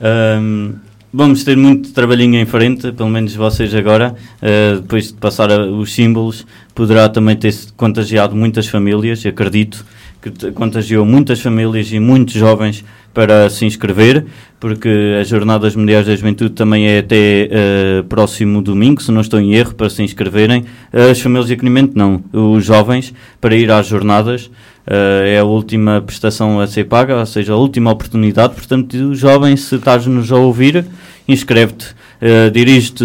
Ahm, 0.00 0.72
vamos 1.16 1.42
ter 1.44 1.56
muito 1.56 1.92
trabalhinho 1.92 2.38
em 2.38 2.44
frente, 2.44 2.92
pelo 2.92 3.08
menos 3.08 3.34
vocês 3.34 3.74
agora. 3.74 4.14
Ah, 4.42 4.76
depois 4.80 5.08
de 5.08 5.14
passar 5.14 5.50
a- 5.50 5.66
os 5.66 5.92
símbolos, 5.94 6.46
poderá 6.74 7.08
também 7.08 7.34
ter 7.34 7.54
contagiado 7.76 8.36
muitas 8.36 8.66
famílias, 8.66 9.24
acredito 9.24 9.84
que 10.20 10.50
contagiou 10.52 11.04
muitas 11.04 11.40
famílias 11.40 11.90
e 11.92 12.00
muitos 12.00 12.34
jovens 12.34 12.84
para 13.14 13.48
se 13.48 13.64
inscrever, 13.64 14.26
porque 14.60 14.88
as 15.20 15.28
Jornadas 15.28 15.74
Mundiais 15.76 16.06
da 16.06 16.14
Juventude 16.14 16.50
também 16.50 16.86
é 16.86 16.98
até 16.98 17.48
ah, 17.50 18.04
próximo 18.08 18.60
domingo, 18.60 19.02
se 19.02 19.10
não 19.10 19.22
estou 19.22 19.40
em 19.40 19.54
erro, 19.54 19.74
para 19.74 19.88
se 19.88 20.02
inscreverem. 20.02 20.64
As 20.92 21.18
famílias 21.20 21.46
de 21.46 21.54
acolhimento 21.54 21.96
não, 21.96 22.22
os 22.32 22.64
jovens 22.64 23.14
para 23.40 23.56
ir 23.56 23.70
às 23.70 23.86
jornadas. 23.86 24.50
Uh, 24.88 25.26
é 25.26 25.40
a 25.40 25.44
última 25.44 26.00
prestação 26.00 26.60
a 26.60 26.66
ser 26.68 26.84
paga, 26.84 27.16
ou 27.18 27.26
seja, 27.26 27.54
a 27.54 27.56
última 27.56 27.90
oportunidade. 27.90 28.54
Portanto, 28.54 29.16
jovem, 29.16 29.56
se 29.56 29.74
estás-nos 29.74 30.30
a 30.30 30.36
ouvir, 30.36 30.86
inscreve-te. 31.28 31.94
Uh, 32.20 32.50
Dirige-te 32.50 33.04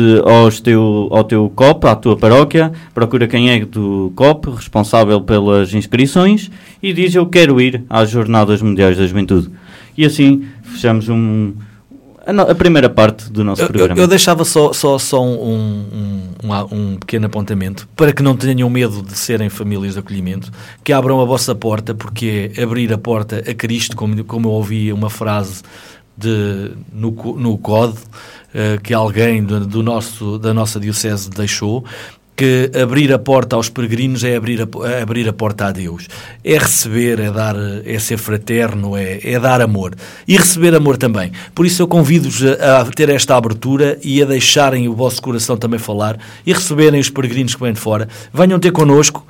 teu, 0.64 1.10
ao 1.12 1.24
teu 1.24 1.50
COP, 1.54 1.86
à 1.86 1.96
tua 1.96 2.16
paróquia, 2.16 2.72
procura 2.94 3.28
quem 3.28 3.50
é 3.52 3.66
do 3.66 4.12
COP, 4.16 4.50
responsável 4.52 5.20
pelas 5.22 5.74
inscrições, 5.74 6.50
e 6.82 6.94
diz: 6.94 7.14
Eu 7.14 7.26
quero 7.26 7.60
ir 7.60 7.84
às 7.90 8.10
Jornadas 8.10 8.62
Mundiais 8.62 8.98
da 8.98 9.06
Juventude. 9.06 9.50
E 9.98 10.06
assim 10.06 10.46
fechamos 10.64 11.10
um, 11.10 11.54
a, 12.26 12.32
no- 12.32 12.44
a 12.50 12.56
primeira 12.56 12.90
parte 12.90 13.30
do 13.30 13.44
nosso 13.44 13.62
Eu, 13.62 13.66
eu- 13.66 13.72
programa. 13.74 14.00
eu 14.00 14.08
deixava 14.08 14.46
só, 14.46 14.72
só, 14.72 14.98
só 14.98 15.22
um, 15.22 15.34
um, 15.44 16.48
um- 16.48 16.76
um 16.94 16.96
pequeno 16.96 17.26
apontamento 17.26 17.90
para 17.96 18.14
que 18.14 18.24
não 18.24 18.38
tenham 18.38 18.70
medo 18.70 19.02
de 19.02 19.14
serem 19.18 19.50
famílias 19.50 19.94
de 19.96 20.00
acolhimento, 20.00 20.50
que 20.86 20.94
abram 20.94 21.20
a 21.20 21.26
vossa 21.26 21.54
porta, 21.54 21.94
porque 21.94 22.52
é 22.56 22.64
abrir 22.64 22.94
a 22.94 22.98
porta 22.98 23.44
a 23.46 23.54
Cristo, 23.54 23.98
como, 23.98 24.24
como 24.24 24.48
eu 24.48 24.52
ouvi 24.54 24.94
uma 24.94 25.10
frase 25.10 25.62
de, 26.18 26.72
no, 26.94 27.12
no 27.38 27.58
COD 27.58 27.98
eh, 28.54 28.78
que 28.84 28.94
alguém 28.94 29.44
do, 29.44 29.66
do 29.66 29.82
nosso, 29.82 30.38
da 30.38 30.54
nossa 30.54 30.80
Diocese 30.80 31.30
deixou. 31.30 31.86
Que 32.36 32.72
abrir 32.82 33.14
a 33.14 33.20
porta 33.20 33.56
aos 33.56 33.70
peregrinos 33.70 34.24
é 34.24 34.36
abrir 34.36 34.62
a, 34.62 34.90
é 34.90 35.02
abrir 35.02 35.30
a 35.30 35.34
porta 35.34 35.68
a 35.68 35.72
Deus. 35.72 36.08
É 36.44 36.58
receber, 36.58 37.20
é 37.20 37.30
dar, 37.30 37.56
é 37.86 38.00
ser 38.00 38.18
fraterno, 38.18 38.98
é, 38.98 39.20
é 39.24 39.40
dar 39.40 39.62
amor. 39.62 39.94
E 40.28 40.36
receber 40.36 40.74
amor 40.74 40.98
também. 40.98 41.32
Por 41.54 41.66
isso 41.66 41.82
eu 41.82 41.88
convido-vos 41.88 42.44
a, 42.44 42.82
a 42.82 42.86
ter 42.86 43.10
esta 43.10 43.36
abertura 43.36 44.00
e 44.04 44.22
a 44.22 44.26
deixarem 44.26 44.88
o 44.88 44.96
vosso 44.96 45.22
coração 45.22 45.56
também 45.56 45.80
falar 45.80 46.18
e 46.46 46.52
receberem 46.52 47.00
os 47.00 47.10
peregrinos 47.10 47.54
que 47.54 47.62
vêm 47.62 47.74
de 47.74 47.80
fora. 47.80 48.10
Venham 48.34 48.60
ter 48.60 48.72
connosco, 48.72 49.26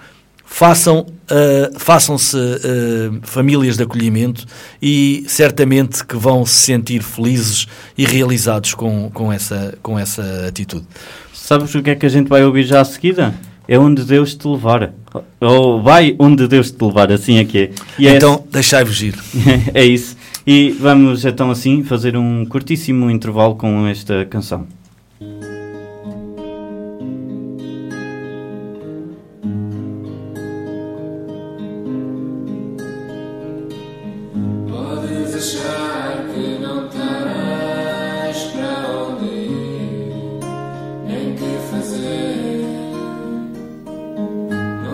façam, 0.51 1.05
ah, 1.29 1.71
façam-se 1.77 2.37
ah, 2.37 3.19
famílias 3.23 3.77
de 3.77 3.83
acolhimento 3.83 4.45
e 4.81 5.23
certamente 5.27 6.05
que 6.05 6.17
vão 6.17 6.45
se 6.45 6.57
sentir 6.57 7.01
felizes 7.01 7.67
e 7.97 8.05
realizados 8.05 8.73
com, 8.73 9.09
com, 9.11 9.31
essa, 9.31 9.73
com 9.81 9.97
essa 9.97 10.45
atitude. 10.47 10.85
Sabes 11.33 11.73
o 11.73 11.81
que 11.81 11.89
é 11.89 11.95
que 11.95 12.05
a 12.05 12.09
gente 12.09 12.27
vai 12.27 12.43
ouvir 12.43 12.63
já 12.63 12.81
a 12.81 12.85
seguida? 12.85 13.33
É 13.67 13.79
onde 13.79 14.03
Deus 14.03 14.35
te 14.35 14.47
levar. 14.47 14.93
Ou 15.39 15.81
vai 15.81 16.15
onde 16.19 16.47
Deus 16.47 16.69
te 16.69 16.83
levar, 16.83 17.11
assim 17.11 17.37
é 17.37 17.45
que 17.45 17.57
é. 17.57 17.71
E 17.97 18.07
é 18.07 18.15
então, 18.15 18.43
deixai-vos 18.51 19.01
ir. 19.01 19.15
é 19.73 19.85
isso. 19.85 20.17
E 20.45 20.71
vamos 20.71 21.23
então 21.23 21.49
assim 21.49 21.83
fazer 21.83 22.17
um 22.17 22.45
curtíssimo 22.45 23.09
intervalo 23.09 23.55
com 23.55 23.87
esta 23.87 24.25
canção. 24.25 24.67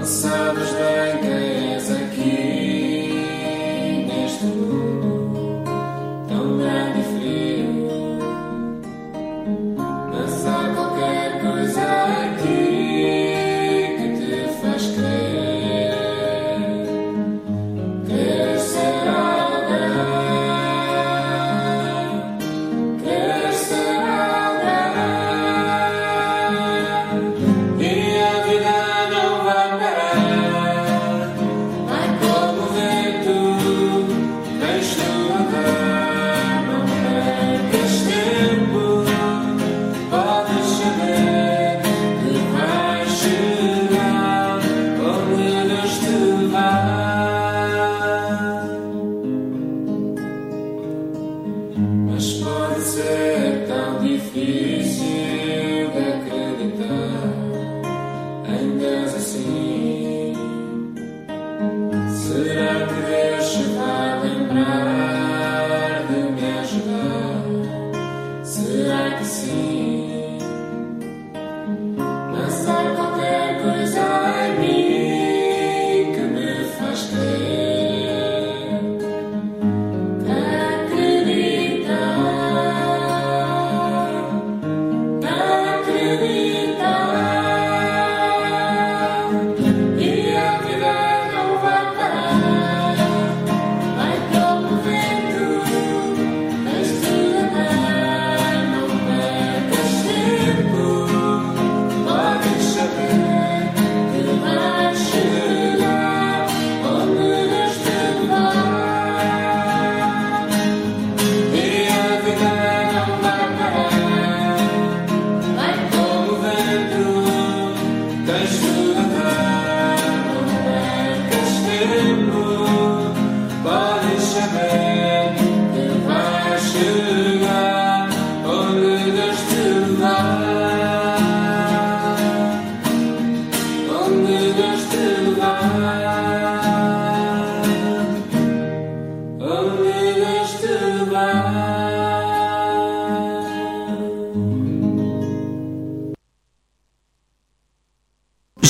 Não 0.08 0.14
sabes 0.14 0.74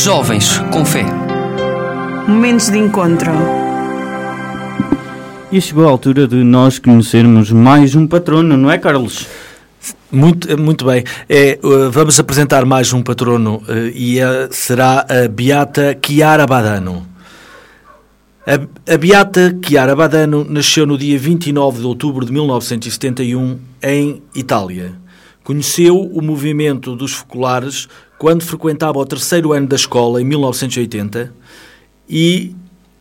Jovens 0.08 0.58
com 0.72 0.86
Fé. 0.86 1.04
Momentos 2.30 2.70
de 2.70 2.78
encontro. 2.78 3.30
E 5.52 5.60
chegou 5.60 5.86
a 5.86 5.91
altura 5.91 6.26
de 6.26 6.46
nós 6.46 6.80
conhecermos 6.80 7.52
mais 7.52 7.93
um 7.93 8.08
patrono, 8.08 8.56
não 8.56 8.72
é, 8.72 8.78
Carlos? 8.78 9.28
Muito, 10.10 10.58
muito 10.58 10.86
bem. 10.86 11.04
É, 11.28 11.60
uh, 11.62 11.91
vamos 11.91 12.17
apresentar 12.22 12.63
mais 12.63 12.93
um 12.93 13.04
patrono 13.04 13.58
uh, 13.67 13.91
e 13.93 14.22
uh, 14.22 14.48
será 14.50 15.06
a 15.10 15.28
Beata 15.28 15.98
Chiara 16.02 16.48
Badano. 16.48 17.06
A, 18.48 18.93
a 18.93 18.98
Beata 18.98 19.60
Chiara 19.62 19.93
Badano 19.93 20.46
nasceu 20.50 20.86
no 20.86 20.98
dia 20.98 21.20
29 21.20 21.82
de 21.82 21.86
outubro 21.86 22.26
de 22.26 22.32
1971 22.32 23.60
em 23.84 24.22
Itália. 24.34 24.93
Conheceu 25.47 26.01
o 26.01 26.21
movimento 26.21 26.93
dos 26.93 27.13
focolares 27.13 27.88
quando 28.17 28.43
frequentava 28.43 28.99
o 28.99 29.05
terceiro 29.05 29.53
ano 29.53 29.65
da 29.65 29.77
escola, 29.77 30.21
em 30.21 30.25
1980, 30.25 31.33
e, 32.10 32.53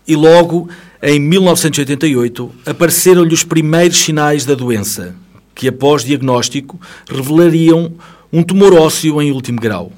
e 0.06 0.14
logo 0.14 0.68
em 1.02 1.18
1988 1.18 2.54
apareceram-lhe 2.64 3.34
os 3.34 3.42
primeiros 3.42 3.98
sinais 3.98 4.44
da 4.44 4.54
doença, 4.54 5.16
que 5.56 5.66
após 5.66 6.04
diagnóstico 6.04 6.80
revelariam 7.10 7.94
um 8.32 8.44
tumor 8.44 8.74
ósseo 8.74 9.20
em 9.20 9.32
último 9.32 9.60
grau. 9.60 9.90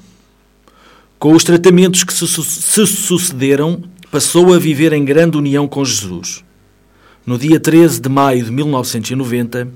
Com 1.19 1.33
os 1.33 1.43
tratamentos 1.43 2.03
que 2.03 2.11
se, 2.11 2.25
se 2.27 2.87
sucederam, 2.87 3.83
passou 4.09 4.55
a 4.55 4.57
viver 4.57 4.91
em 4.91 5.05
grande 5.05 5.37
união 5.37 5.67
com 5.67 5.85
Jesus. 5.85 6.43
No 7.27 7.37
dia 7.37 7.59
13 7.59 8.01
de 8.01 8.09
maio 8.09 8.43
de 8.43 8.51
1990, 8.51 9.67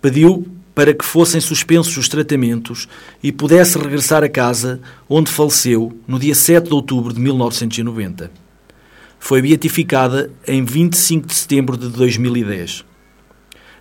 pediu 0.00 0.55
para 0.76 0.92
que 0.92 1.06
fossem 1.06 1.40
suspensos 1.40 1.96
os 1.96 2.06
tratamentos 2.06 2.86
e 3.22 3.32
pudesse 3.32 3.78
regressar 3.78 4.22
a 4.22 4.28
casa, 4.28 4.78
onde 5.08 5.30
faleceu 5.30 5.98
no 6.06 6.18
dia 6.18 6.34
7 6.34 6.68
de 6.68 6.74
outubro 6.74 7.14
de 7.14 7.18
1990. 7.18 8.30
Foi 9.18 9.40
beatificada 9.40 10.30
em 10.46 10.62
25 10.62 11.28
de 11.28 11.34
setembro 11.34 11.78
de 11.78 11.88
2010. 11.88 12.84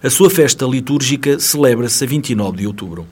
A 0.02 0.10
sua 0.10 0.30
festa 0.30 0.66
litúrgica 0.66 1.38
celebra-se 1.38 2.02
a 2.02 2.08
29 2.08 2.60
de 2.60 2.66
outubro. 2.66 3.06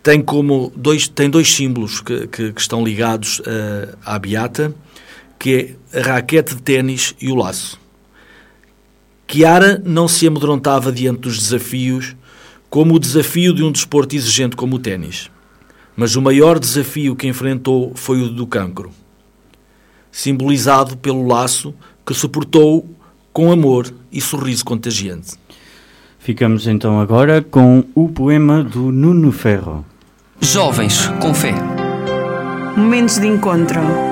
Tem, 0.00 0.22
como 0.22 0.72
dois, 0.76 1.08
tem 1.08 1.28
dois 1.28 1.52
símbolos 1.52 2.00
que, 2.00 2.28
que, 2.28 2.52
que 2.52 2.60
estão 2.60 2.84
ligados 2.84 3.40
uh, 3.40 3.98
à 4.04 4.16
Beata, 4.20 4.72
que 5.36 5.76
é 5.92 5.98
a 5.98 6.12
raquete 6.12 6.54
de 6.54 6.62
ténis 6.62 7.12
e 7.20 7.28
o 7.28 7.34
laço. 7.34 7.76
Chiara 9.26 9.82
não 9.84 10.06
se 10.06 10.28
amedrontava 10.28 10.92
diante 10.92 11.22
dos 11.22 11.38
desafios, 11.38 12.14
como 12.70 12.94
o 12.94 12.98
desafio 12.98 13.52
de 13.52 13.62
um 13.62 13.72
desporto 13.72 14.14
exigente 14.14 14.56
como 14.56 14.76
o 14.76 14.78
ténis. 14.78 15.30
Mas 15.96 16.16
o 16.16 16.22
maior 16.22 16.58
desafio 16.58 17.16
que 17.16 17.26
enfrentou 17.26 17.92
foi 17.94 18.22
o 18.22 18.28
do 18.28 18.46
cancro, 18.46 18.90
simbolizado 20.12 20.96
pelo 20.96 21.26
laço 21.26 21.74
que 22.06 22.14
suportou 22.14 22.88
com 23.32 23.50
amor 23.52 23.92
e 24.10 24.20
sorriso 24.20 24.64
contagiante. 24.64 25.34
Ficamos 26.18 26.66
então 26.66 27.00
agora 27.00 27.42
com 27.42 27.84
o 27.94 28.08
poema 28.08 28.62
do 28.62 28.92
Nuno 28.92 29.32
Ferro. 29.32 29.84
Jovens 30.40 31.08
com 31.20 31.34
fé. 31.34 31.54
Momentos 32.76 33.18
de 33.18 33.26
encontro. 33.26 34.07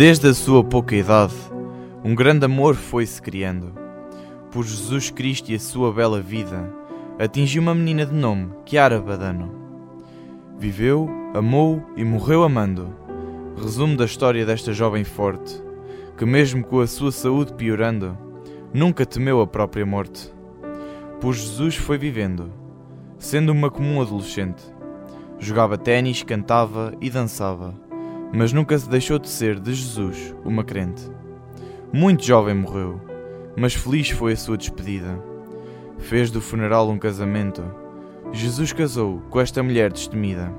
Desde 0.00 0.28
a 0.28 0.32
sua 0.32 0.64
pouca 0.64 0.96
idade, 0.96 1.34
um 2.02 2.14
grande 2.14 2.46
amor 2.46 2.74
foi-se 2.74 3.20
criando. 3.20 3.74
Por 4.50 4.64
Jesus 4.64 5.10
Cristo 5.10 5.52
e 5.52 5.56
a 5.56 5.60
sua 5.60 5.92
bela 5.92 6.22
vida, 6.22 6.72
atingiu 7.18 7.60
uma 7.60 7.74
menina 7.74 8.06
de 8.06 8.14
nome 8.14 8.48
Chiara 8.64 8.98
Badano. 8.98 9.54
Viveu, 10.58 11.06
amou 11.34 11.84
e 11.98 12.02
morreu 12.02 12.42
amando. 12.44 12.88
Resumo 13.60 13.94
da 13.94 14.06
história 14.06 14.46
desta 14.46 14.72
jovem 14.72 15.04
forte, 15.04 15.62
que 16.16 16.24
mesmo 16.24 16.64
com 16.64 16.80
a 16.80 16.86
sua 16.86 17.12
saúde 17.12 17.52
piorando, 17.52 18.16
nunca 18.72 19.04
temeu 19.04 19.42
a 19.42 19.46
própria 19.46 19.84
morte. 19.84 20.32
Por 21.20 21.34
Jesus 21.34 21.76
foi 21.76 21.98
vivendo, 21.98 22.50
sendo 23.18 23.52
uma 23.52 23.70
comum 23.70 24.00
adolescente. 24.00 24.62
Jogava 25.38 25.76
ténis, 25.76 26.22
cantava 26.22 26.94
e 27.02 27.10
dançava 27.10 27.89
mas 28.32 28.52
nunca 28.52 28.78
se 28.78 28.88
deixou 28.88 29.18
de 29.18 29.28
ser 29.28 29.58
de 29.58 29.74
Jesus 29.74 30.34
uma 30.44 30.62
crente. 30.62 31.10
Muito 31.92 32.24
jovem 32.24 32.54
morreu, 32.54 33.00
mas 33.56 33.74
feliz 33.74 34.10
foi 34.10 34.32
a 34.32 34.36
sua 34.36 34.56
despedida. 34.56 35.18
Fez 35.98 36.30
do 36.30 36.40
funeral 36.40 36.88
um 36.88 36.98
casamento. 36.98 37.62
Jesus 38.32 38.72
casou 38.72 39.20
com 39.28 39.40
esta 39.40 39.62
mulher 39.62 39.92
destemida. 39.92 40.52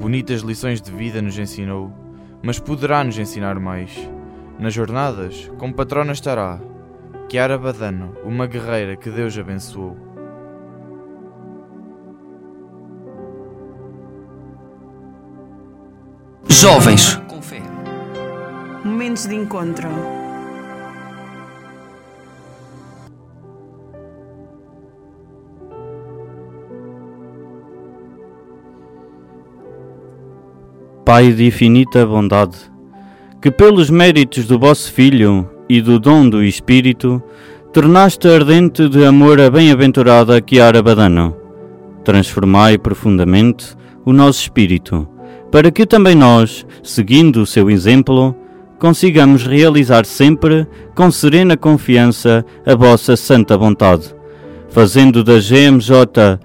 Bonitas 0.00 0.40
lições 0.40 0.82
de 0.82 0.90
vida 0.90 1.22
nos 1.22 1.38
ensinou, 1.38 1.92
mas 2.42 2.58
poderá 2.58 3.04
nos 3.04 3.16
ensinar 3.16 3.58
mais. 3.60 4.10
Nas 4.58 4.74
jornadas, 4.74 5.50
como 5.56 5.74
patrona 5.74 6.12
estará, 6.12 6.60
Chiara 7.30 7.58
Badano, 7.58 8.16
uma 8.24 8.46
guerreira 8.46 8.96
que 8.96 9.10
Deus 9.10 9.36
abençoou. 9.38 10.13
Momentos 19.14 19.26
de 19.26 19.36
encontro. 19.36 19.88
Pai 31.04 31.32
de 31.32 31.46
infinita 31.46 32.04
bondade, 32.04 32.56
que 33.40 33.52
pelos 33.52 33.88
méritos 33.88 34.46
do 34.46 34.58
vosso 34.58 34.92
Filho 34.92 35.48
e 35.68 35.80
do 35.80 36.00
dom 36.00 36.28
do 36.28 36.42
Espírito, 36.42 37.22
tornaste 37.72 38.26
ardente 38.26 38.88
de 38.88 39.04
amor 39.04 39.40
a 39.40 39.48
bem-aventurada 39.48 40.42
Chiara 40.44 40.82
Badano, 40.82 41.36
transformai 42.02 42.78
profundamente 42.78 43.76
o 44.04 44.12
nosso 44.12 44.40
espírito, 44.40 45.08
para 45.52 45.70
que 45.70 45.86
também 45.86 46.16
nós, 46.16 46.66
seguindo 46.82 47.42
o 47.42 47.46
seu 47.46 47.70
exemplo, 47.70 48.34
consigamos 48.78 49.46
realizar 49.46 50.04
sempre 50.04 50.66
com 50.94 51.10
serena 51.10 51.56
confiança 51.56 52.44
a 52.66 52.74
vossa 52.74 53.16
santa 53.16 53.56
vontade, 53.56 54.14
fazendo 54.68 55.22
da 55.24 55.34
GMJ 55.34 56.38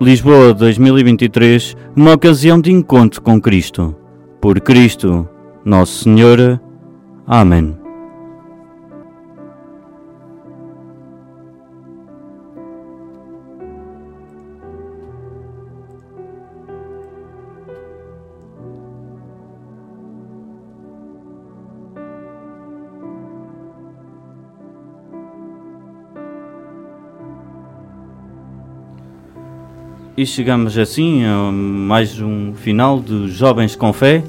Lisboa 0.00 0.52
2023 0.52 1.76
uma 1.94 2.14
ocasião 2.14 2.60
de 2.60 2.72
encontro 2.72 3.22
com 3.22 3.40
Cristo. 3.40 3.94
Por 4.40 4.60
Cristo, 4.60 5.28
nosso 5.64 6.04
Senhor. 6.04 6.60
Amém. 7.26 7.81
E 30.14 30.26
chegamos 30.26 30.76
assim 30.76 31.24
a 31.24 31.50
mais 31.50 32.20
um 32.20 32.52
final 32.52 33.00
dos 33.00 33.32
Jovens 33.32 33.74
com 33.74 33.94
Fé. 33.94 34.22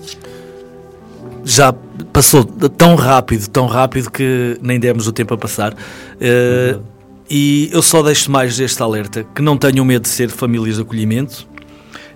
Já 1.44 1.74
passou 2.14 2.46
tão 2.46 2.96
rápido, 2.96 3.50
tão 3.50 3.66
rápido 3.66 4.10
que 4.10 4.58
nem 4.62 4.80
demos 4.80 5.08
o 5.08 5.12
tempo 5.12 5.34
a 5.34 5.38
passar. 5.38 5.74
Uh, 5.74 6.82
e 7.30 7.70
eu 7.74 7.82
só 7.82 8.02
deixo 8.02 8.32
mais 8.32 8.58
este 8.62 8.82
alerta: 8.82 9.26
que 9.36 9.42
não 9.42 9.58
tenham 9.58 9.84
medo 9.84 10.04
de 10.04 10.08
ser 10.08 10.30
famílias 10.30 10.78
de 10.78 10.84
acolhimento 10.84 11.46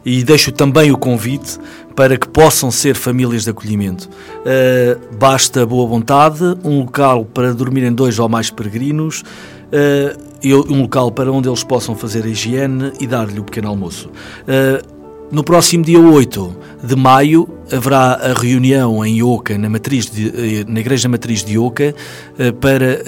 e 0.06 0.24
deixo 0.24 0.54
também 0.54 0.90
o 0.90 0.98
convite 0.98 1.60
para 1.94 2.16
que 2.16 2.30
possam 2.30 2.72
ser 2.72 2.96
famílias 2.96 3.44
de 3.44 3.50
acolhimento. 3.50 4.08
Uh, 4.08 5.16
basta 5.18 5.66
boa 5.66 5.86
vontade, 5.86 6.42
um 6.64 6.80
local 6.80 7.26
para 7.26 7.54
dormirem 7.54 7.92
dois 7.92 8.18
ou 8.18 8.30
mais 8.30 8.50
peregrinos. 8.50 9.26
Uh, 9.68 10.28
e 10.42 10.54
um 10.54 10.82
local 10.82 11.12
para 11.12 11.32
onde 11.32 11.50
eles 11.50 11.64
possam 11.64 11.96
fazer 11.96 12.24
a 12.24 12.28
higiene 12.28 12.92
e 13.00 13.08
dar-lhe 13.08 13.40
o 13.40 13.44
pequeno 13.44 13.68
almoço. 13.68 14.10
Uh, 14.10 14.98
no 15.32 15.44
próximo 15.44 15.84
dia 15.84 16.00
8 16.00 16.56
de 16.84 16.96
maio 16.96 17.50
haverá 17.72 18.14
a 18.14 18.34
reunião 18.34 19.04
em 19.06 19.22
Oca, 19.22 19.58
na, 19.58 19.70
matriz 19.70 20.06
de, 20.06 20.64
na 20.66 20.80
Igreja 20.80 21.10
Matriz 21.10 21.44
de 21.44 21.58
Oca, 21.58 21.94
uh, 22.40 22.54
para 22.54 23.02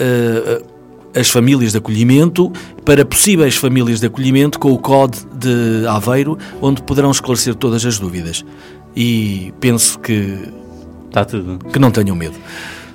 as 1.15 1.29
famílias 1.29 1.71
de 1.71 1.77
acolhimento, 1.77 2.51
para 2.85 3.05
possíveis 3.05 3.55
famílias 3.55 3.99
de 3.99 4.07
acolhimento 4.07 4.59
com 4.59 4.71
o 4.71 4.77
COD 4.77 5.17
de 5.33 5.87
Aveiro, 5.87 6.37
onde 6.61 6.81
poderão 6.83 7.11
esclarecer 7.11 7.55
todas 7.55 7.85
as 7.85 7.97
dúvidas. 7.97 8.43
E 8.95 9.53
penso 9.59 9.99
que. 9.99 10.37
Está 11.07 11.25
tudo. 11.25 11.57
Que 11.71 11.79
não 11.79 11.89
tenham 11.89 12.15
medo. 12.15 12.35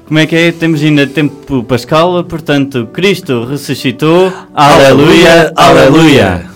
Como 0.06 0.18
é 0.18 0.26
que 0.26 0.36
é? 0.36 0.52
Temos 0.52 0.82
ainda 0.82 1.06
tempo 1.06 1.64
para 1.64 1.74
a 1.74 1.78
escala, 1.78 2.22
portanto, 2.22 2.88
Cristo 2.92 3.44
ressuscitou. 3.44 4.32
Aleluia, 4.54 5.52
aleluia. 5.56 6.53